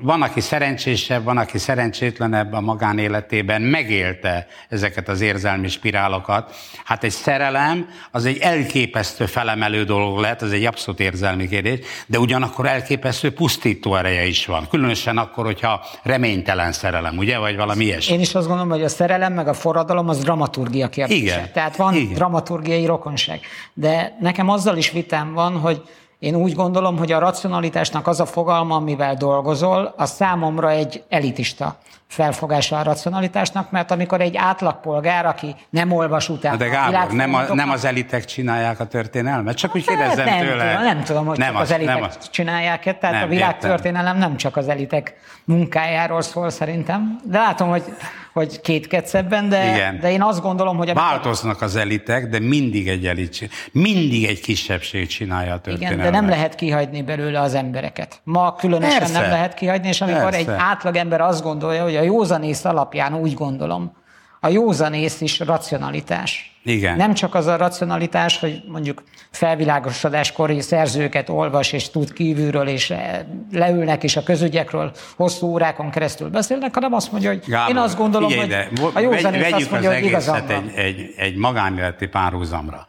van, 0.00 0.22
aki 0.22 0.40
szerencsésebb, 0.40 1.24
van, 1.24 1.36
aki 1.36 1.58
szerencsétlenebb 1.58 2.52
a 2.52 2.60
magánéletében, 2.60 3.62
megélte 3.62 4.46
ezeket 4.68 5.08
az 5.08 5.20
érzelmi 5.20 5.68
spirálokat. 5.68 6.56
Hát 6.84 7.04
egy 7.04 7.10
szerelem 7.10 7.88
az 8.10 8.24
egy 8.24 8.38
elképesztő 8.38 9.26
felemelő 9.26 9.84
dolog 9.84 10.18
lehet, 10.18 10.42
ez 10.42 10.50
egy 10.50 10.64
abszolút 10.64 11.00
érzelmi 11.00 11.48
kérdés, 11.48 11.78
de 12.06 12.18
ugyanakkor 12.18 12.66
elképesztő 12.66 13.32
pusztító 13.32 13.94
ereje 13.94 14.24
is 14.24 14.46
van. 14.46 14.68
Különösen 14.70 15.18
akkor, 15.18 15.44
hogyha 15.44 15.84
reménytelen 16.02 16.72
szerelem, 16.72 17.18
ugye, 17.18 17.38
vagy 17.38 17.56
valami 17.56 17.84
ilyesmi. 17.84 18.14
Én 18.14 18.20
is 18.20 18.34
azt 18.34 18.46
gondolom, 18.46 18.70
hogy 18.70 18.82
a 18.82 18.88
szerelem 18.88 19.32
meg 19.32 19.48
a 19.48 19.54
forradalom 19.54 20.08
az 20.08 20.18
dramaturgia 20.18 20.88
kérdése. 20.88 21.22
Igen. 21.22 21.52
Tehát 21.52 21.76
van 21.76 21.94
Igen. 21.94 22.14
dramaturgiai 22.14 22.86
rokonság. 22.86 23.40
De 23.74 24.16
nekem 24.20 24.48
azzal 24.48 24.76
is 24.76 24.90
vitám 24.90 25.32
van, 25.32 25.56
hogy 25.56 25.82
én 26.22 26.34
úgy 26.34 26.54
gondolom, 26.54 26.98
hogy 26.98 27.12
a 27.12 27.18
racionalitásnak 27.18 28.06
az 28.06 28.20
a 28.20 28.26
fogalma, 28.26 28.74
amivel 28.74 29.14
dolgozol, 29.14 29.94
az 29.96 30.10
számomra 30.10 30.70
egy 30.70 31.02
elitista 31.08 31.76
felfogása 32.12 32.78
a 32.78 32.82
racionalitásnak, 32.82 33.70
mert 33.70 33.90
amikor 33.90 34.20
egy 34.20 34.36
átlagpolgár, 34.36 35.26
aki 35.26 35.54
nem 35.70 35.92
olvas 35.92 36.28
utána... 36.28 36.56
De 36.56 36.68
Gábor, 36.68 37.12
nem, 37.12 37.34
a, 37.34 37.54
nem 37.54 37.70
az 37.70 37.84
elitek 37.84 38.24
csinálják 38.24 38.80
a 38.80 38.86
történelmet? 38.86 39.56
Csak 39.56 39.74
úgy 39.74 39.86
kérdezzem 39.86 40.24
nem 40.24 40.38
tőle. 40.38 40.70
Tudom, 40.70 40.82
nem 40.82 41.02
tudom, 41.02 41.26
hogy 41.26 41.38
nem 41.38 41.52
csak 41.52 41.60
az, 41.60 41.70
az 41.70 41.74
elitek 41.74 41.94
nem 41.94 42.04
az. 42.04 42.30
csinálják 42.30 42.82
tehát 42.98 43.14
nem, 43.14 43.22
a 43.22 43.26
világtörténelem 43.26 44.18
nem 44.18 44.36
csak 44.36 44.56
az 44.56 44.68
elitek 44.68 45.14
munkájáról 45.44 46.22
szól 46.22 46.50
szerintem, 46.50 47.18
de 47.24 47.38
látom, 47.38 47.68
hogy, 47.68 47.84
hogy 48.32 48.60
kétkedsz 48.60 49.14
ebben, 49.14 49.48
de, 49.48 49.74
Igen. 49.74 50.00
de 50.00 50.10
én 50.10 50.22
azt 50.22 50.42
gondolom, 50.42 50.76
hogy... 50.76 50.94
Változnak 50.94 51.62
az 51.62 51.76
elitek, 51.76 52.28
de 52.28 52.40
mindig 52.40 52.88
egy 52.88 53.06
elit, 53.06 53.48
mindig 53.72 54.24
egy 54.24 54.40
kisebbség 54.40 55.06
csinálja 55.06 55.54
a 55.54 55.60
történelmet. 55.60 55.98
Igen, 55.98 56.12
de 56.12 56.20
nem 56.20 56.28
lehet 56.28 56.54
kihagyni 56.54 57.02
belőle 57.02 57.40
az 57.40 57.54
embereket. 57.54 58.20
Ma 58.24 58.54
különösen 58.54 58.98
Persze. 58.98 59.20
nem 59.20 59.30
lehet 59.30 59.54
kihagyni, 59.54 59.88
és 59.88 60.00
amikor 60.00 60.30
Persze. 60.30 60.38
egy 60.38 60.58
átlagember 60.58 61.20
azt 61.20 61.42
gondolja, 61.42 61.82
hogy 61.82 61.94
a 62.02 62.04
józanész 62.04 62.64
alapján 62.64 63.14
úgy 63.14 63.34
gondolom, 63.34 63.92
a 64.40 64.48
józanész 64.48 65.20
is 65.20 65.38
racionalitás. 65.38 66.60
Igen. 66.64 66.96
Nem 66.96 67.14
csak 67.14 67.34
az 67.34 67.46
a 67.46 67.56
racionalitás, 67.56 68.38
hogy 68.38 68.62
mondjuk 68.66 69.02
felvilágosodáskori 69.30 70.60
szerzőket 70.60 71.28
olvas 71.28 71.72
és 71.72 71.90
tud 71.90 72.12
kívülről, 72.12 72.68
és 72.68 72.90
eh, 72.90 73.20
leülnek 73.52 74.02
és 74.02 74.16
a 74.16 74.22
közügyekről 74.22 74.92
hosszú 75.16 75.46
órákon 75.46 75.90
keresztül 75.90 76.28
beszélnek, 76.28 76.74
hanem 76.74 76.92
azt 76.92 77.12
mondja, 77.12 77.30
hogy 77.30 77.42
Gábor, 77.46 77.70
én 77.70 77.82
azt 77.82 77.96
gondolom, 77.96 78.32
hogy 78.32 78.52
a 78.94 79.00
józanész 79.00 79.52
azt 79.52 79.70
mondja, 79.70 79.90
az 79.90 79.96
hogy 79.96 80.04
igazam 80.04 80.36
egy, 80.48 80.72
egy, 80.74 81.14
egy 81.16 81.36
magánéleti 81.36 82.06
párhuzamra. 82.06 82.86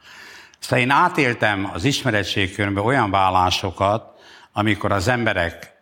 Szóval 0.59 0.79
én 0.79 0.89
átéltem 0.89 1.71
az 1.73 1.83
ismeretségkörben 1.83 2.83
olyan 2.83 3.11
vállásokat, 3.11 4.03
amikor 4.53 4.91
az 4.91 5.07
emberek 5.07 5.72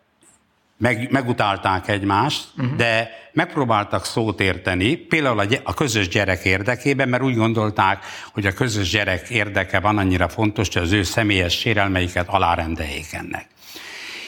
meg, 0.82 1.10
megutálták 1.10 1.88
egymást, 1.88 2.44
uh-huh. 2.56 2.76
de 2.76 3.10
megpróbáltak 3.32 4.04
szót 4.04 4.40
érteni, 4.40 4.94
például 4.94 5.38
a, 5.38 5.46
a 5.62 5.74
közös 5.74 6.08
gyerek 6.08 6.44
érdekében, 6.44 7.08
mert 7.08 7.22
úgy 7.22 7.36
gondolták, 7.36 8.04
hogy 8.32 8.46
a 8.46 8.52
közös 8.52 8.90
gyerek 8.90 9.28
érdeke 9.28 9.80
van 9.80 9.98
annyira 9.98 10.28
fontos, 10.28 10.68
hogy 10.72 10.82
az 10.82 10.92
ő 10.92 11.02
személyes 11.02 11.58
sérelmeiket 11.58 12.28
alárendeljék 12.28 13.12
ennek. 13.12 13.46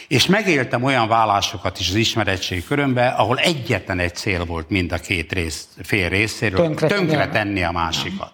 És 0.08 0.26
megéltem 0.26 0.82
olyan 0.82 1.08
vállásokat 1.08 1.78
is 1.78 1.88
az 1.88 1.94
ismerettség 1.94 2.66
körömben, 2.66 3.12
ahol 3.12 3.38
egyetlen 3.38 3.98
egy 3.98 4.14
cél 4.14 4.44
volt 4.44 4.70
mind 4.70 4.92
a 4.92 4.98
két 4.98 5.32
rész, 5.32 5.68
fél 5.82 6.08
részéről, 6.08 6.60
tönkre, 6.60 6.86
tönkre 6.86 7.28
tenni 7.28 7.62
a 7.62 7.70
másikat. 7.70 8.32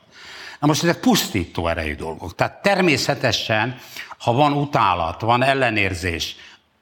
Na 0.60 0.66
most 0.66 0.82
ezek 0.82 1.00
pusztító 1.00 1.68
erejű 1.68 1.94
dolgok. 1.94 2.34
Tehát 2.34 2.62
természetesen, 2.62 3.78
ha 4.18 4.32
van 4.32 4.52
utálat, 4.52 5.20
van 5.20 5.42
ellenérzés, 5.42 6.36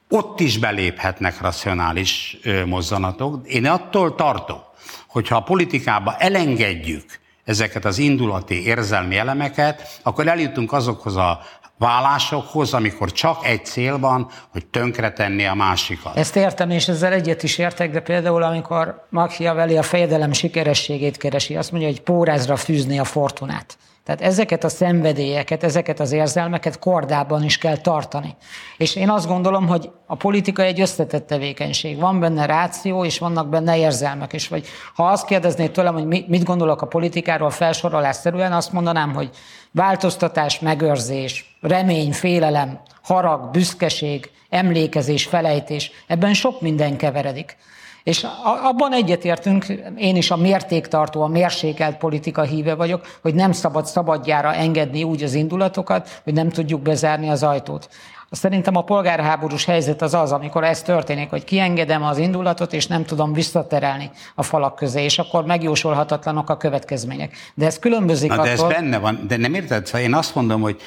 ott 0.09 0.41
is 0.41 0.59
beléphetnek 0.59 1.41
racionális 1.41 2.39
mozzanatok. 2.67 3.47
Én 3.49 3.67
attól 3.67 4.15
tartok, 4.15 4.61
hogyha 5.09 5.37
a 5.37 5.43
politikába 5.43 6.17
elengedjük 6.17 7.05
ezeket 7.45 7.85
az 7.85 7.99
indulati 7.99 8.67
érzelmi 8.67 9.17
elemeket, 9.17 10.01
akkor 10.03 10.27
eljutunk 10.27 10.73
azokhoz 10.73 11.17
a 11.17 11.41
vállásokhoz, 11.79 12.75
amikor 12.75 13.13
csak 13.13 13.47
egy 13.47 13.65
cél 13.65 13.99
van, 13.99 14.31
hogy 14.53 14.67
tönkretenni 14.67 15.45
a 15.45 15.55
másikat. 15.55 16.17
Ezt 16.17 16.37
értem, 16.37 16.71
és 16.71 16.89
ezzel 16.89 17.13
egyet 17.13 17.43
is 17.43 17.59
értek, 17.59 17.91
de 17.91 18.01
például 18.01 18.43
amikor 18.43 19.07
Machiavelli 19.11 19.77
a 19.77 19.83
fejedelem 19.83 20.33
sikerességét 20.33 21.17
keresi, 21.17 21.57
azt 21.57 21.71
mondja, 21.71 21.89
hogy 21.89 22.01
pórázra 22.01 22.57
fűzni 22.57 22.99
a 22.99 23.05
fortunát. 23.05 23.79
Tehát 24.09 24.23
ezeket 24.23 24.65
a 24.65 24.69
szenvedélyeket, 24.69 25.63
ezeket 25.63 26.01
az 26.01 26.13
érzelmeket 26.13 26.79
kordában 26.79 27.45
is 27.45 27.59
kell 27.59 27.77
tartani. 27.77 28.37
És 28.77 28.97
én 28.97 29.11
azt 29.11 29.27
gondolom, 29.27 29.67
hogy 29.67 29.91
a 30.07 30.17
politika 30.17 30.63
egy 30.63 30.81
összetett 30.81 31.27
tevékenység. 31.27 31.99
Van 31.99 32.21
benne 32.21 32.47
ráció, 32.47 33.05
és 33.05 33.19
vannak 33.19 33.49
benne 33.49 33.77
érzelmek 33.77 34.33
is. 34.33 34.49
Vagy 34.49 34.67
ha 34.95 35.07
azt 35.07 35.27
kérdeznéd 35.27 35.71
tőlem, 35.71 35.95
hogy 35.95 36.25
mit 36.29 36.45
gondolok 36.45 36.83
a 36.83 36.87
politikáról 36.87 37.51
felsorolásszerűen, 37.51 38.53
azt 38.53 38.73
mondanám, 38.73 39.15
hogy 39.15 39.31
változtatás, 39.71 40.59
megőrzés, 40.59 41.57
remény, 41.61 42.13
félelem, 42.13 42.81
harag, 43.03 43.51
büszkeség, 43.51 44.31
emlékezés, 44.49 45.25
felejtés, 45.25 45.91
ebben 46.07 46.35
sok 46.35 46.61
minden 46.61 46.97
keveredik. 46.97 47.57
És 48.03 48.27
abban 48.63 48.93
egyetértünk, 48.93 49.67
én 49.97 50.17
is 50.17 50.31
a 50.31 50.37
mértéktartó, 50.37 51.23
a 51.23 51.27
mérsékelt 51.27 51.97
politika 51.97 52.43
híve 52.43 52.75
vagyok, 52.75 53.19
hogy 53.23 53.35
nem 53.35 53.53
szabad 53.53 53.87
szabadjára 53.87 54.55
engedni 54.55 55.03
úgy 55.03 55.23
az 55.23 55.35
indulatokat, 55.35 56.21
hogy 56.25 56.33
nem 56.33 56.49
tudjuk 56.49 56.81
bezárni 56.81 57.29
az 57.29 57.43
ajtót. 57.43 57.89
Szerintem 58.31 58.77
a 58.77 58.83
polgárháborús 58.83 59.65
helyzet 59.65 60.03
az 60.03 60.15
az, 60.15 60.33
amikor 60.33 60.65
ez 60.65 60.83
történik, 60.83 61.31
hogy 61.31 61.45
kiengedem 61.45 62.03
az 62.03 62.19
indulatot, 62.19 62.73
és 62.73 62.87
nem 62.87 63.05
tudom 63.05 63.33
visszaterelni 63.33 64.11
a 64.35 64.43
falak 64.43 64.75
közé, 64.75 65.03
és 65.03 65.19
akkor 65.19 65.45
megjósolhatatlanok 65.45 66.51
a 66.51 66.57
következmények. 66.57 67.37
De 67.55 67.67
ez 67.67 67.79
különbözik 67.79 68.31
Na, 68.31 68.43
de 68.43 68.51
attól... 68.53 68.71
ez 68.71 68.77
benne 68.81 68.99
van, 68.99 69.25
de 69.29 69.37
nem 69.37 69.55
érted? 69.55 69.87
Szóval 69.87 70.01
én 70.01 70.15
azt 70.15 70.35
mondom, 70.35 70.61
hogy 70.61 70.81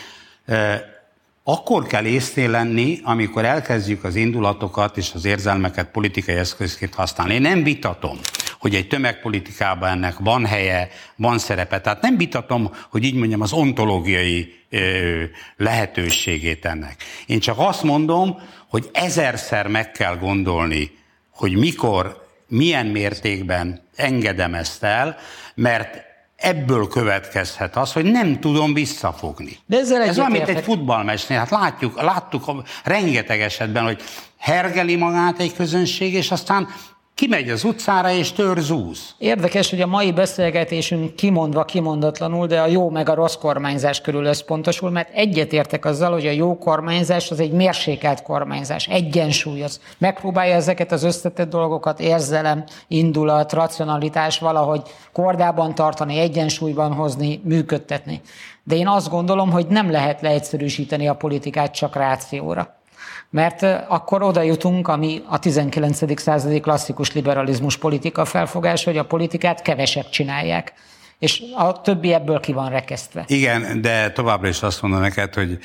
akkor 1.43 1.87
kell 1.87 2.05
észnél 2.05 2.49
lenni, 2.49 2.99
amikor 3.03 3.45
elkezdjük 3.45 4.03
az 4.03 4.15
indulatokat 4.15 4.97
és 4.97 5.11
az 5.13 5.25
érzelmeket 5.25 5.91
politikai 5.91 6.35
eszközként 6.35 6.93
használni. 6.93 7.33
Én 7.33 7.41
nem 7.41 7.63
vitatom, 7.63 8.19
hogy 8.59 8.75
egy 8.75 8.87
tömegpolitikában 8.87 9.89
ennek 9.89 10.15
van 10.19 10.45
helye, 10.45 10.89
van 11.15 11.37
szerepe. 11.37 11.81
Tehát 11.81 12.01
nem 12.01 12.17
vitatom, 12.17 12.71
hogy 12.89 13.03
így 13.03 13.15
mondjam, 13.15 13.41
az 13.41 13.53
ontológiai 13.53 14.53
ö, 14.69 15.23
lehetőségét 15.57 16.65
ennek. 16.65 17.03
Én 17.25 17.39
csak 17.39 17.59
azt 17.59 17.83
mondom, 17.83 18.39
hogy 18.67 18.89
ezerszer 18.93 19.67
meg 19.67 19.91
kell 19.91 20.17
gondolni, 20.17 20.91
hogy 21.29 21.57
mikor, 21.57 22.25
milyen 22.47 22.85
mértékben 22.85 23.87
engedem 23.95 24.53
ezt 24.53 24.83
el, 24.83 25.17
mert 25.55 26.10
ebből 26.41 26.87
következhet 26.87 27.75
az, 27.75 27.93
hogy 27.93 28.05
nem 28.05 28.39
tudom 28.39 28.73
visszafogni. 28.73 29.57
De 29.65 29.77
ezzel 29.77 30.01
Ez 30.01 30.17
olyan, 30.17 30.31
mint 30.31 30.47
egy 30.47 30.63
futballmesnél. 30.63 31.37
Hát 31.37 31.49
látjuk, 31.49 32.01
láttuk 32.01 32.63
rengeteg 32.83 33.41
esetben, 33.41 33.83
hogy 33.83 34.01
hergeli 34.37 34.95
magát 34.95 35.39
egy 35.39 35.53
közönség, 35.53 36.13
és 36.13 36.31
aztán 36.31 36.67
kimegy 37.15 37.49
az 37.49 37.63
utcára 37.63 38.11
és 38.11 38.31
törzúz. 38.31 39.15
Érdekes, 39.17 39.69
hogy 39.69 39.81
a 39.81 39.87
mai 39.87 40.11
beszélgetésünk 40.11 41.15
kimondva 41.15 41.65
kimondatlanul, 41.65 42.47
de 42.47 42.61
a 42.61 42.67
jó 42.67 42.89
meg 42.89 43.09
a 43.09 43.13
rossz 43.13 43.35
kormányzás 43.35 44.01
körül 44.01 44.25
összpontosul, 44.25 44.89
mert 44.89 45.13
egyetértek 45.13 45.85
azzal, 45.85 46.11
hogy 46.11 46.27
a 46.27 46.31
jó 46.31 46.57
kormányzás 46.57 47.31
az 47.31 47.39
egy 47.39 47.51
mérsékelt 47.51 48.21
kormányzás, 48.21 48.87
egyensúlyoz. 48.87 49.81
Megpróbálja 49.97 50.55
ezeket 50.55 50.91
az 50.91 51.03
összetett 51.03 51.49
dolgokat, 51.49 51.99
érzelem, 51.99 52.63
indulat, 52.87 53.53
racionalitás 53.53 54.39
valahogy 54.39 54.81
kordában 55.13 55.75
tartani, 55.75 56.17
egyensúlyban 56.17 56.93
hozni, 56.93 57.41
működtetni. 57.43 58.21
De 58.63 58.75
én 58.75 58.87
azt 58.87 59.09
gondolom, 59.09 59.51
hogy 59.51 59.67
nem 59.67 59.91
lehet 59.91 60.21
leegyszerűsíteni 60.21 61.07
a 61.07 61.15
politikát 61.15 61.73
csak 61.73 61.95
rációra. 61.95 62.80
Mert 63.29 63.63
akkor 63.87 64.21
oda 64.21 64.41
jutunk, 64.41 64.87
ami 64.87 65.23
a 65.27 65.39
19. 65.39 66.19
századi 66.21 66.59
klasszikus 66.59 67.13
liberalizmus 67.13 67.77
politika 67.77 68.25
felfogás, 68.25 68.83
hogy 68.83 68.97
a 68.97 69.05
politikát 69.05 69.61
kevesebb 69.61 70.09
csinálják 70.09 70.73
és 71.21 71.43
a 71.55 71.81
többi 71.81 72.13
ebből 72.13 72.39
ki 72.39 72.53
van 72.53 72.69
rekesztve. 72.69 73.23
Igen, 73.27 73.81
de 73.81 74.11
továbbra 74.11 74.47
is 74.47 74.61
azt 74.61 74.81
mondom 74.81 74.99
neked, 74.99 75.33
hogy 75.33 75.57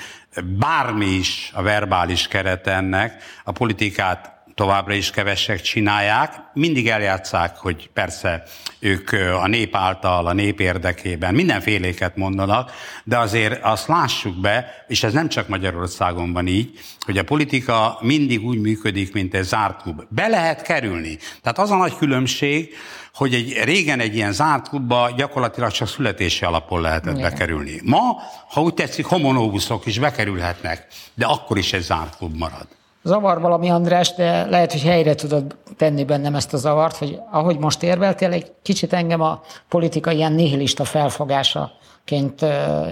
bármi 0.59 1.07
is 1.07 1.53
a 1.55 1.63
verbális 1.63 2.29
keret 2.29 2.67
ennek, 2.67 3.23
a 3.45 3.53
politikát 3.53 4.36
továbbra 4.57 4.95
is 4.95 5.11
kevesek 5.11 5.61
csinálják, 5.61 6.35
mindig 6.53 6.89
eljátszák, 6.89 7.57
hogy 7.57 7.91
persze 7.93 8.43
ők 8.79 9.13
a 9.43 9.47
nép 9.47 9.77
által, 9.77 10.27
a 10.27 10.33
nép 10.33 10.61
érdekében 10.61 11.35
mindenféléket 11.35 12.17
mondanak, 12.17 12.73
de 13.05 13.19
azért 13.19 13.63
azt 13.63 13.89
lássuk 13.89 14.41
be, 14.41 14.85
és 14.89 15.03
ez 15.03 15.13
nem 15.13 15.29
csak 15.29 15.49
Magyarországon 15.49 16.33
van 16.33 16.47
így, 16.47 16.79
hogy 17.01 17.19
a 17.19 17.25
politika 17.25 17.99
mindig 18.01 18.45
úgy 18.45 18.61
működik, 18.61 19.13
mint 19.13 19.35
egy 19.35 19.43
zárt 19.43 19.83
klub. 19.83 20.03
Be 20.09 20.29
lehet 20.29 20.63
kerülni. 20.63 21.19
Tehát 21.43 21.59
az 21.59 21.71
a 21.71 21.77
nagy 21.77 21.97
különbség, 21.97 22.75
hogy 23.15 23.35
egy, 23.35 23.61
régen 23.65 24.01
egy 24.01 24.15
ilyen 24.15 24.33
zárt 24.33 24.69
klubba 24.69 25.11
gyakorlatilag 25.17 25.71
csak 25.71 25.89
születési 25.89 26.45
alapon 26.45 26.81
lehetett 26.81 27.17
Igen. 27.17 27.31
bekerülni. 27.31 27.81
Ma, 27.85 28.17
ha 28.49 28.61
úgy 28.61 28.75
tetszik, 28.75 29.05
homonóbuszok 29.05 29.87
is 29.87 29.99
bekerülhetnek, 29.99 30.87
de 31.15 31.27
akkor 31.27 31.59
is 31.59 31.73
egy 31.73 31.83
zárt 31.83 32.17
klub 32.17 32.37
marad 32.37 32.67
zavar 33.07 33.41
valami 33.41 33.71
András, 33.71 34.15
de 34.15 34.45
lehet, 34.45 34.73
hogy 34.73 34.83
helyre 34.83 35.15
tudod 35.15 35.57
tenni 35.77 36.05
bennem 36.05 36.35
ezt 36.35 36.55
a 36.55 36.57
zavart, 36.57 36.97
hogy 36.97 37.19
ahogy 37.31 37.59
most 37.59 37.83
érveltél, 37.83 38.33
egy 38.33 38.53
kicsit 38.63 38.93
engem 38.93 39.21
a 39.21 39.41
politika 39.69 40.11
ilyen 40.11 40.33
nihilista 40.33 40.85
felfogásaként 40.85 42.41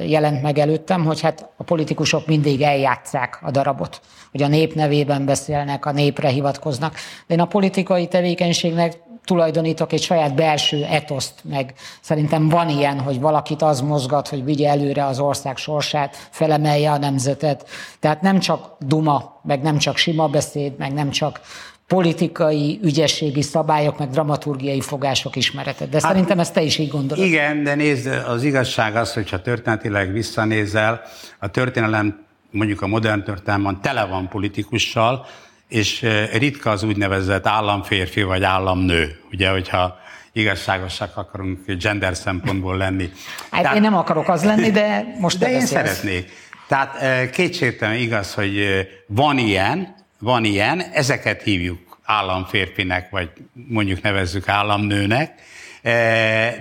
jelent 0.07 0.43
meg 0.43 0.59
előttem, 0.59 1.05
hogy 1.05 1.21
hát 1.21 1.49
a 1.57 1.63
politikusok 1.63 2.27
mindig 2.27 2.63
eljátszák 2.63 3.39
a 3.43 3.51
darabot, 3.51 4.01
hogy 4.31 4.43
a 4.43 4.49
nép 4.49 4.75
nevében 4.75 5.25
beszélnek, 5.25 5.87
a 5.87 5.93
népre 5.93 6.29
hivatkoznak, 6.29 6.95
de 7.27 7.35
én 7.35 7.41
a 7.41 7.47
politikai 7.47 8.07
tevékenységnek 8.07 9.03
tulajdonítok 9.25 9.93
egy 9.93 10.03
saját 10.03 10.35
belső 10.35 10.85
etoszt, 10.85 11.35
meg 11.43 11.75
szerintem 12.01 12.49
van 12.49 12.69
ilyen, 12.69 13.01
hogy 13.01 13.21
valakit 13.21 13.63
az 13.63 13.81
mozgat, 13.81 14.29
hogy 14.29 14.45
vigye 14.45 14.69
előre 14.69 15.07
az 15.07 15.19
ország 15.19 15.57
sorsát, 15.57 16.29
felemelje 16.31 16.91
a 16.91 16.99
nemzetet. 16.99 17.69
Tehát 18.01 18.21
nem 18.21 18.39
csak 18.39 18.77
duma, 18.79 19.41
meg 19.43 19.63
nem 19.63 19.79
csak 19.79 19.97
sima 19.97 20.29
beszéd, 20.29 20.79
meg 20.79 20.93
nem 20.93 21.11
csak 21.11 21.41
politikai, 21.87 22.79
ügyességi 22.83 23.43
szabályok, 23.43 23.99
meg 23.99 24.11
dramaturgiai 24.11 24.81
fogások 24.81 25.37
ismerete. 25.37 25.87
De 25.87 25.99
hát, 26.03 26.11
szerintem 26.11 26.39
ezt 26.39 26.53
te 26.55 26.63
is 26.63 26.79
így 26.79 26.91
gondolod. 26.91 27.25
Igen, 27.25 27.63
de 27.63 27.75
nézd, 27.75 28.07
az 28.07 28.43
igazság 28.43 28.97
az, 28.97 29.13
hogyha 29.13 29.43
történetileg 29.43 30.13
visszanézel, 30.13 31.01
a 31.39 31.49
történelem 31.49 32.25
mondjuk 32.51 32.83
a 32.83 32.87
modern 32.87 33.23
történelemben 33.23 33.81
tele 33.81 34.05
van 34.05 34.29
politikussal, 34.29 35.27
és 35.69 36.07
ritka 36.33 36.71
az 36.71 36.83
úgynevezett 36.83 37.47
államférfi 37.47 38.23
vagy 38.23 38.43
államnő, 38.43 39.21
ugye, 39.33 39.51
hogyha 39.51 39.99
igazságosak 40.33 41.17
akarunk 41.17 41.73
gender 41.73 42.17
szempontból 42.17 42.77
lenni. 42.77 43.11
Hát 43.51 43.63
Tehát, 43.63 43.77
én 43.77 43.83
nem 43.83 43.97
akarok 43.97 44.29
az 44.29 44.45
lenni, 44.45 44.71
de 44.71 45.15
most 45.19 45.39
De 45.39 45.51
én 45.51 45.67
szeretnék. 45.67 46.31
Tehát 46.69 47.31
kétségtelen 47.31 47.97
igaz, 47.99 48.35
hogy 48.35 48.87
van 49.07 49.39
ilyen, 49.39 49.95
van 50.19 50.45
ilyen, 50.45 50.81
ezeket 50.81 51.43
hívjuk 51.43 51.99
államférfinek, 52.05 53.11
vagy 53.11 53.31
mondjuk 53.53 54.03
nevezzük 54.03 54.49
államnőnek, 54.49 55.33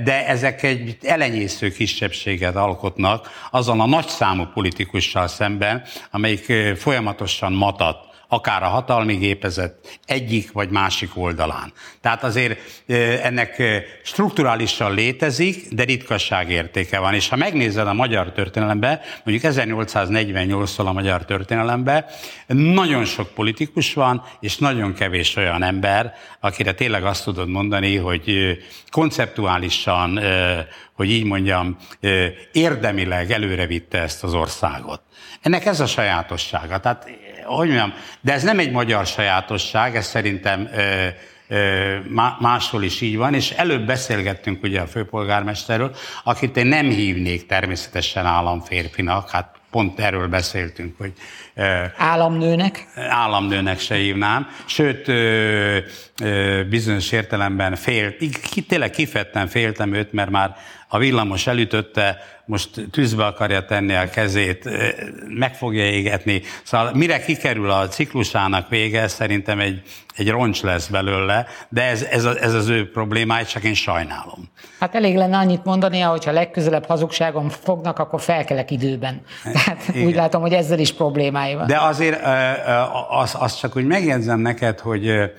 de 0.04 0.28
ezek 0.28 0.64
egy 0.64 0.98
elenyésző 1.02 1.72
kisebbséget 1.72 2.56
alkotnak 2.56 3.30
azon 3.52 3.80
a 3.80 3.86
nagyszámú 3.86 4.46
politikussal 4.54 5.28
szemben, 5.28 5.84
amelyik 6.12 6.54
folyamatosan 6.78 7.54
matat 7.54 8.13
akár 8.34 8.64
a 8.64 8.68
hatalmi 8.68 9.16
gépezet 9.16 10.00
egyik 10.06 10.52
vagy 10.52 10.70
másik 10.70 11.18
oldalán. 11.18 11.74
Tehát 12.02 12.24
azért 12.24 12.60
ennek 13.24 13.62
strukturálisan 14.04 14.94
létezik, 14.94 15.68
de 15.70 15.84
ritkasság 15.84 16.50
értéke 16.50 17.00
van. 17.00 17.14
És 17.14 17.30
ha 17.30 17.36
megnézed 17.36 17.88
a 17.88 17.94
magyar 17.94 18.32
történelembe, 18.32 19.02
mondjuk 19.24 19.54
1848-tól 19.54 20.86
a 20.86 20.94
magyar 20.94 21.26
történelembe, 21.26 22.06
nagyon 22.48 23.06
sok 23.06 23.34
politikus 23.34 23.94
van, 23.94 24.24
és 24.40 24.58
nagyon 24.58 24.94
kevés 24.94 25.36
olyan 25.36 25.64
ember, 25.64 26.14
akire 26.40 26.74
tényleg 26.74 27.04
azt 27.06 27.24
tudod 27.24 27.50
mondani, 27.50 27.98
hogy 27.98 28.58
konceptuálisan, 28.90 30.20
hogy 30.94 31.10
így 31.10 31.24
mondjam, 31.24 31.78
érdemileg 32.52 33.32
előrevitte 33.32 34.02
ezt 34.02 34.24
az 34.24 34.34
országot. 34.34 35.02
Ennek 35.42 35.66
ez 35.66 35.80
a 35.80 35.86
sajátossága. 35.86 36.80
Tehát 36.80 37.10
hogy 37.44 37.68
mondjam, 37.68 37.94
de 38.22 38.34
ez 38.34 38.44
nem 38.44 38.60
egy 38.60 38.72
magyar 38.72 39.06
sajátosság, 39.06 39.96
ez 39.96 40.06
szerintem 40.06 40.70
ö, 40.74 41.08
ö, 41.48 41.96
máshol 42.40 42.84
is 42.84 43.02
így 43.02 43.18
van, 43.18 43.34
és 43.34 43.52
előbb 43.52 43.86
beszélgettünk 43.86 44.64
ugye 44.64 44.82
a 44.82 44.88
főpolgármesterről, 44.88 45.96
akit 46.24 46.58
én 46.58 46.68
nem 46.68 46.90
hívnék 46.90 47.46
természetesen 47.46 48.26
államférfinak, 48.26 49.30
hát 49.30 49.56
pont 49.74 50.00
erről 50.00 50.28
beszéltünk, 50.28 50.98
hogy... 50.98 51.14
Államnőnek? 51.98 52.88
Államnőnek 52.96 53.80
se 53.80 53.96
hívnám. 53.96 54.48
Sőt, 54.66 55.12
bizonyos 56.70 57.12
értelemben 57.12 57.76
félt, 57.76 58.16
tényleg 58.68 58.90
kifejezetten 58.90 59.48
féltem 59.48 59.94
őt, 59.94 60.12
mert 60.12 60.30
már 60.30 60.56
a 60.94 60.98
villamos 60.98 61.48
elütötte, 61.48 62.18
most 62.46 62.70
tűzbe 62.92 63.26
akarja 63.26 63.66
tenni 63.66 63.96
a 63.96 64.10
kezét, 64.10 64.70
meg 65.28 65.56
fogja 65.56 65.84
égetni. 65.84 66.42
Szóval 66.64 66.92
mire 66.94 67.20
kikerül 67.20 67.72
a 67.72 67.88
ciklusának 67.88 68.70
vége, 68.70 69.08
szerintem 69.08 69.60
egy, 69.60 69.82
egy 70.16 70.30
roncs 70.30 70.62
lesz 70.62 70.88
belőle, 70.88 71.46
de 71.70 71.82
ez, 71.84 72.04
ez, 72.04 72.26
a, 72.26 72.42
ez 72.42 72.54
az 72.54 72.68
ő 72.68 72.92
problémája, 72.92 73.46
csak 73.46 73.64
én 73.64 73.74
sajnálom. 73.74 74.50
Hát 74.80 74.96
elég 74.96 75.16
lenne 75.16 75.38
annyit 75.38 75.64
mondani, 75.64 76.00
hogyha 76.00 76.32
legközelebb 76.32 76.86
hazugságon 76.86 77.50
fognak, 77.50 78.00
akkor 78.00 78.22
felkelek 78.22 78.72
időben. 78.72 79.22
Tehát 79.54 79.88
Igen. 79.88 80.08
úgy 80.08 80.16
látom, 80.16 80.42
hogy 80.42 80.54
ezzel 80.54 80.80
is 80.80 80.94
problémája 80.94 81.58
van. 81.58 81.68
De 81.68 81.78
azért 81.78 82.22
azt 83.10 83.36
az 83.36 83.56
csak 83.60 83.76
úgy 83.76 83.86
megjegyzem 83.86 84.40
neked, 84.40 84.80
hogy 84.80 85.32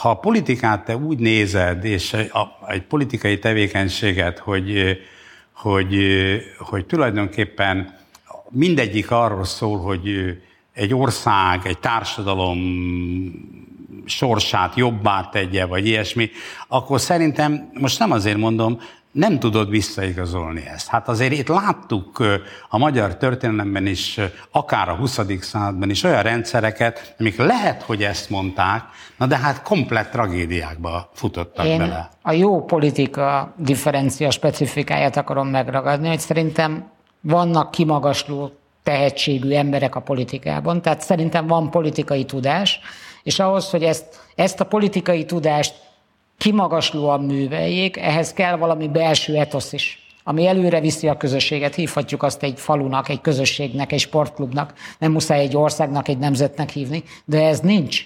ha 0.00 0.10
a 0.10 0.14
politikát 0.14 0.84
te 0.84 0.96
úgy 0.96 1.18
nézed, 1.18 1.84
és 1.84 2.16
egy 2.66 2.82
politikai 2.82 3.38
tevékenységet, 3.38 4.38
hogy, 4.38 4.98
hogy, 5.52 5.96
hogy 6.58 6.86
tulajdonképpen 6.86 7.98
mindegyik 8.50 9.10
arról 9.10 9.44
szól, 9.44 9.78
hogy 9.78 10.36
egy 10.72 10.94
ország, 10.94 11.60
egy 11.66 11.78
társadalom 11.78 12.58
sorsát 14.04 14.76
jobbá 14.76 15.28
tegye, 15.32 15.64
vagy 15.64 15.86
ilyesmi, 15.86 16.30
akkor 16.68 17.00
szerintem, 17.00 17.70
most 17.74 17.98
nem 17.98 18.10
azért 18.10 18.38
mondom, 18.38 18.80
nem 19.12 19.38
tudod 19.38 19.70
visszaigazolni 19.70 20.66
ezt. 20.66 20.88
Hát 20.88 21.08
azért 21.08 21.32
itt 21.32 21.48
láttuk 21.48 22.24
a 22.68 22.78
magyar 22.78 23.16
történelemben 23.16 23.86
is, 23.86 24.20
akár 24.50 24.88
a 24.88 24.94
20. 24.94 25.20
században 25.40 25.90
is 25.90 26.02
olyan 26.02 26.22
rendszereket, 26.22 27.14
amik 27.18 27.36
lehet, 27.36 27.82
hogy 27.82 28.02
ezt 28.02 28.30
mondták, 28.30 28.82
na 29.16 29.26
de 29.26 29.36
hát 29.36 29.62
komplett 29.62 30.10
tragédiákba 30.10 31.10
futottak 31.14 31.66
Én 31.66 31.78
bele. 31.78 32.08
a 32.22 32.32
jó 32.32 32.64
politika 32.64 33.54
differencia 33.56 34.30
specifikáját 34.30 35.16
akarom 35.16 35.48
megragadni, 35.48 36.08
hogy 36.08 36.20
szerintem 36.20 36.90
vannak 37.20 37.70
kimagasló 37.70 38.52
tehetségű 38.82 39.50
emberek 39.50 39.94
a 39.94 40.00
politikában, 40.00 40.82
tehát 40.82 41.00
szerintem 41.00 41.46
van 41.46 41.70
politikai 41.70 42.24
tudás, 42.24 42.80
és 43.22 43.38
ahhoz, 43.38 43.70
hogy 43.70 43.82
ezt, 43.82 44.04
ezt 44.34 44.60
a 44.60 44.64
politikai 44.64 45.24
tudást 45.24 45.74
kimagaslóan 46.40 47.20
műveljék, 47.20 47.96
ehhez 47.96 48.32
kell 48.32 48.56
valami 48.56 48.88
belső 48.88 49.36
etosz 49.36 49.72
is 49.72 49.98
ami 50.24 50.46
előre 50.46 50.80
viszi 50.80 51.08
a 51.08 51.16
közösséget, 51.16 51.74
hívhatjuk 51.74 52.22
azt 52.22 52.42
egy 52.42 52.60
falunak, 52.60 53.08
egy 53.08 53.20
közösségnek, 53.20 53.92
egy 53.92 53.98
sportklubnak, 53.98 54.72
nem 54.98 55.12
muszáj 55.12 55.40
egy 55.40 55.56
országnak, 55.56 56.08
egy 56.08 56.18
nemzetnek 56.18 56.70
hívni, 56.70 57.02
de 57.24 57.46
ez 57.46 57.60
nincs. 57.60 58.02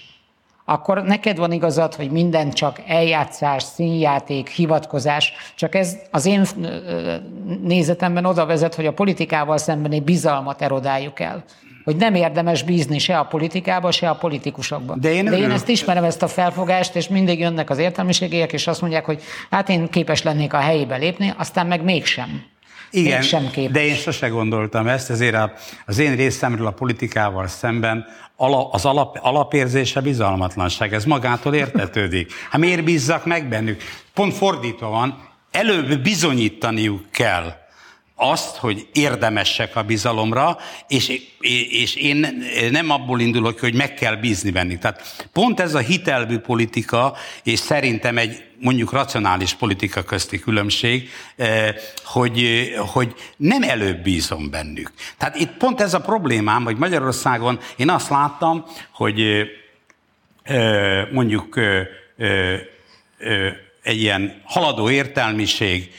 Akkor 0.65 1.03
neked 1.03 1.37
van 1.37 1.51
igazad, 1.51 1.95
hogy 1.95 2.11
minden 2.11 2.51
csak 2.51 2.81
eljátszás, 2.87 3.63
színjáték, 3.63 4.49
hivatkozás, 4.49 5.33
csak 5.55 5.75
ez 5.75 5.97
az 6.11 6.25
én 6.25 6.45
nézetemben 7.61 8.25
oda 8.25 8.45
vezet, 8.45 8.75
hogy 8.75 8.85
a 8.85 8.93
politikával 8.93 9.57
szembeni 9.57 9.99
bizalmat 9.99 10.61
erodáljuk 10.61 11.19
el 11.19 11.43
hogy 11.85 11.95
nem 11.95 12.15
érdemes 12.15 12.63
bízni 12.63 12.99
se 12.99 13.17
a 13.17 13.23
politikába, 13.23 13.91
se 13.91 14.09
a 14.09 14.15
politikusokba. 14.15 14.95
De 14.95 15.13
én, 15.13 15.25
De 15.25 15.37
én 15.37 15.51
ezt 15.51 15.67
ismerem, 15.67 16.03
ezt 16.03 16.23
a 16.23 16.27
felfogást, 16.27 16.95
és 16.95 17.07
mindig 17.07 17.39
jönnek 17.39 17.69
az 17.69 17.77
értelmiségiek, 17.77 18.53
és 18.53 18.67
azt 18.67 18.81
mondják, 18.81 19.05
hogy 19.05 19.21
hát 19.49 19.69
én 19.69 19.89
képes 19.89 20.23
lennék 20.23 20.53
a 20.53 20.57
helyébe 20.57 20.95
lépni, 20.95 21.33
aztán 21.37 21.67
meg 21.67 21.83
mégsem. 21.83 22.43
Igen, 22.91 23.19
mégsem 23.19 23.49
képes. 23.51 23.71
de 23.71 23.85
én 23.85 23.95
sose 23.95 24.27
gondoltam 24.27 24.87
ezt, 24.87 25.09
ezért 25.09 25.37
az 25.85 25.99
én 25.99 26.15
részemről 26.15 26.67
a 26.67 26.71
politikával 26.71 27.47
szemben 27.47 28.05
az 28.71 28.85
alap, 28.85 29.17
alapérzése 29.21 30.01
bizalmatlanság, 30.01 30.93
ez 30.93 31.05
magától 31.05 31.53
értetődik. 31.53 32.31
Hát 32.49 32.61
miért 32.61 32.83
bízzak 32.83 33.25
meg 33.25 33.47
bennük? 33.47 33.81
Pont 34.13 34.33
fordítva 34.33 34.89
van, 34.89 35.29
előbb 35.51 35.99
bizonyítaniuk 35.99 37.11
kell, 37.11 37.53
azt, 38.15 38.55
hogy 38.55 38.87
érdemesek 38.93 39.75
a 39.75 39.83
bizalomra, 39.83 40.57
és, 40.87 41.21
és 41.69 41.95
én 41.95 42.43
nem 42.71 42.89
abból 42.89 43.19
indulok, 43.19 43.59
hogy 43.59 43.73
meg 43.73 43.93
kell 43.93 44.15
bízni 44.15 44.51
bennük. 44.51 44.79
Tehát 44.79 45.27
pont 45.33 45.59
ez 45.59 45.73
a 45.73 45.79
hitelbű 45.79 46.37
politika, 46.37 47.15
és 47.43 47.59
szerintem 47.59 48.17
egy 48.17 48.43
mondjuk 48.59 48.91
racionális 48.91 49.53
politika 49.53 50.03
közti 50.03 50.39
különbség, 50.39 51.09
eh, 51.35 51.75
hogy, 52.03 52.69
hogy 52.77 53.13
nem 53.37 53.63
előbb 53.63 54.03
bízom 54.03 54.49
bennük. 54.49 54.91
Tehát 55.17 55.35
itt 55.35 55.51
pont 55.57 55.81
ez 55.81 55.93
a 55.93 56.01
problémám, 56.01 56.63
hogy 56.63 56.77
Magyarországon 56.77 57.59
én 57.75 57.89
azt 57.89 58.09
láttam, 58.09 58.65
hogy 58.91 59.21
eh, 60.43 61.07
mondjuk 61.11 61.57
eh, 61.57 61.87
egy 63.83 64.01
ilyen 64.01 64.41
haladó 64.43 64.89
értelmiség 64.89 65.91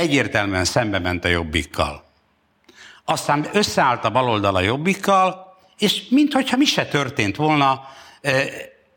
egyértelműen 0.00 0.64
szembe 0.64 0.98
ment 0.98 1.24
a 1.24 1.28
jobbikkal. 1.28 2.04
Aztán 3.04 3.48
összeállt 3.52 4.04
a 4.04 4.10
baloldal 4.10 4.56
a 4.56 4.60
jobbikkal, 4.60 5.56
és 5.78 6.08
minthogyha 6.08 6.56
mi 6.56 6.64
se 6.64 6.86
történt 6.86 7.36
volna, 7.36 7.80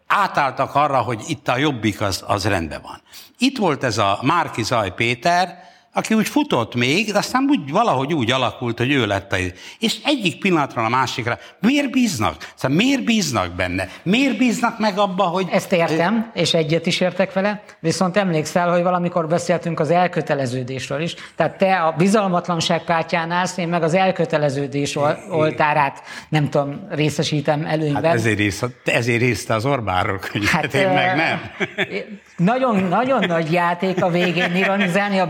átálltak 0.08 0.76
arra, 0.76 1.02
hogy 1.02 1.24
itt 1.28 1.48
a 1.48 1.58
jobbik 1.58 2.02
az, 2.02 2.24
az 2.28 2.46
rendben 2.46 2.82
van. 2.82 3.02
Itt 3.38 3.58
volt 3.58 3.84
ez 3.84 3.98
a 3.98 4.20
Márki 4.22 4.64
Zaj 4.64 4.94
Péter, 4.94 5.72
aki 5.94 6.14
úgy 6.14 6.28
futott 6.28 6.76
még, 6.76 7.12
de 7.12 7.18
aztán 7.18 7.46
úgy, 7.50 7.72
valahogy 7.72 8.14
úgy 8.14 8.32
alakult, 8.32 8.78
hogy 8.78 8.92
ő 8.92 9.06
lett 9.06 9.32
a... 9.32 9.38
És 9.80 9.98
egyik 10.04 10.40
pillanatra 10.40 10.84
a 10.86 10.90
másikra, 10.90 11.40
miért 11.60 11.92
bíznak? 11.92 12.52
Szóval 12.56 12.78
miért 12.78 13.04
bíznak 13.04 13.52
benne? 13.52 13.88
Miért 14.04 14.38
bíznak 14.38 14.80
meg 14.80 14.98
abba, 14.98 15.24
hogy... 15.24 15.48
Ezt 15.52 15.72
értem, 15.72 16.32
és 16.34 16.54
egyet 16.54 16.86
is 16.86 17.00
értek 17.00 17.34
vele, 17.34 17.64
viszont 17.80 18.18
emlékszel, 18.18 18.72
hogy 18.72 18.84
valamikor 18.84 19.28
beszéltünk 19.28 19.80
az 19.80 19.90
elköteleződésről 19.90 21.02
is. 21.02 21.16
Tehát 21.36 21.58
te 21.58 21.76
a 21.76 21.92
bizalmatlanság 21.98 22.84
pártján 22.84 23.32
állsz, 23.32 23.58
én 23.58 23.68
meg 23.68 23.84
az 23.84 23.94
elköteleződés 23.94 24.98
oltárát, 25.30 26.02
nem 26.30 26.50
tudom, 26.50 26.88
részesítem 26.90 27.66
előnyben. 27.66 28.04
Hát 28.04 28.14
ezért, 28.14 28.38
rész, 28.38 28.64
ezért 28.86 29.20
részte 29.20 29.54
az 29.54 29.66
Orbánról, 29.66 30.20
hogy 30.32 30.50
hát, 30.50 30.74
én 30.74 30.88
meg 30.88 31.16
nem. 31.16 31.42
Nagyon, 32.38 32.84
nagyon 32.84 33.24
nagy 33.28 33.52
játék 33.52 34.04
a 34.04 34.10
végén 34.10 34.56
ironizálni 34.64 35.20
a 35.20 35.26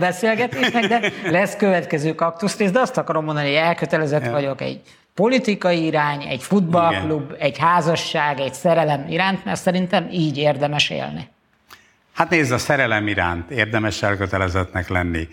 beszélgetésnek, 0.53 1.21
de 1.23 1.29
lesz 1.29 1.55
következő 1.55 2.15
kaktusztész, 2.15 2.71
de 2.71 2.79
azt 2.79 2.97
akarom 2.97 3.25
mondani, 3.25 3.47
hogy 3.47 3.55
elkötelezett 3.55 4.25
ja. 4.25 4.31
vagyok 4.31 4.61
egy 4.61 4.81
politikai 5.13 5.85
irány, 5.85 6.21
egy 6.21 6.43
futballklub, 6.43 7.23
Igen. 7.29 7.41
egy 7.41 7.57
házasság, 7.57 8.39
egy 8.39 8.53
szerelem 8.53 9.05
iránt, 9.09 9.45
mert 9.45 9.61
szerintem 9.61 10.07
így 10.11 10.37
érdemes 10.37 10.89
élni. 10.89 11.27
Hát 12.13 12.29
nézd, 12.29 12.51
a 12.51 12.57
szerelem 12.57 13.07
iránt 13.07 13.49
érdemes 13.49 14.03
elkötelezettnek 14.03 14.89
lenni. 14.89 15.27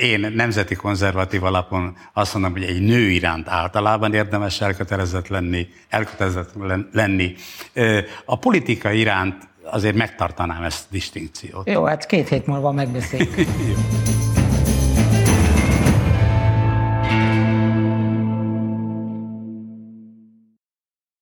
Én 0.00 0.32
nemzeti 0.34 0.74
konzervatív 0.74 1.44
alapon 1.44 1.96
azt 2.12 2.32
mondom, 2.34 2.52
hogy 2.52 2.62
egy 2.62 2.80
nő 2.80 3.10
iránt 3.10 3.48
általában 3.48 4.14
érdemes 4.14 4.60
elkötelezett 4.60 5.28
lenni, 5.28 5.68
elkötelezett 5.88 6.50
lenni. 6.92 7.34
A 8.24 8.38
politika 8.38 8.90
iránt 8.90 9.48
azért 9.64 9.96
megtartanám 9.96 10.62
ezt 10.62 10.84
a 10.84 10.88
distinkciót. 10.90 11.68
Jó, 11.68 11.84
hát 11.84 12.06
két 12.06 12.28
hét 12.28 12.46
múlva 12.46 12.72
megbeszéljük. 12.72 13.34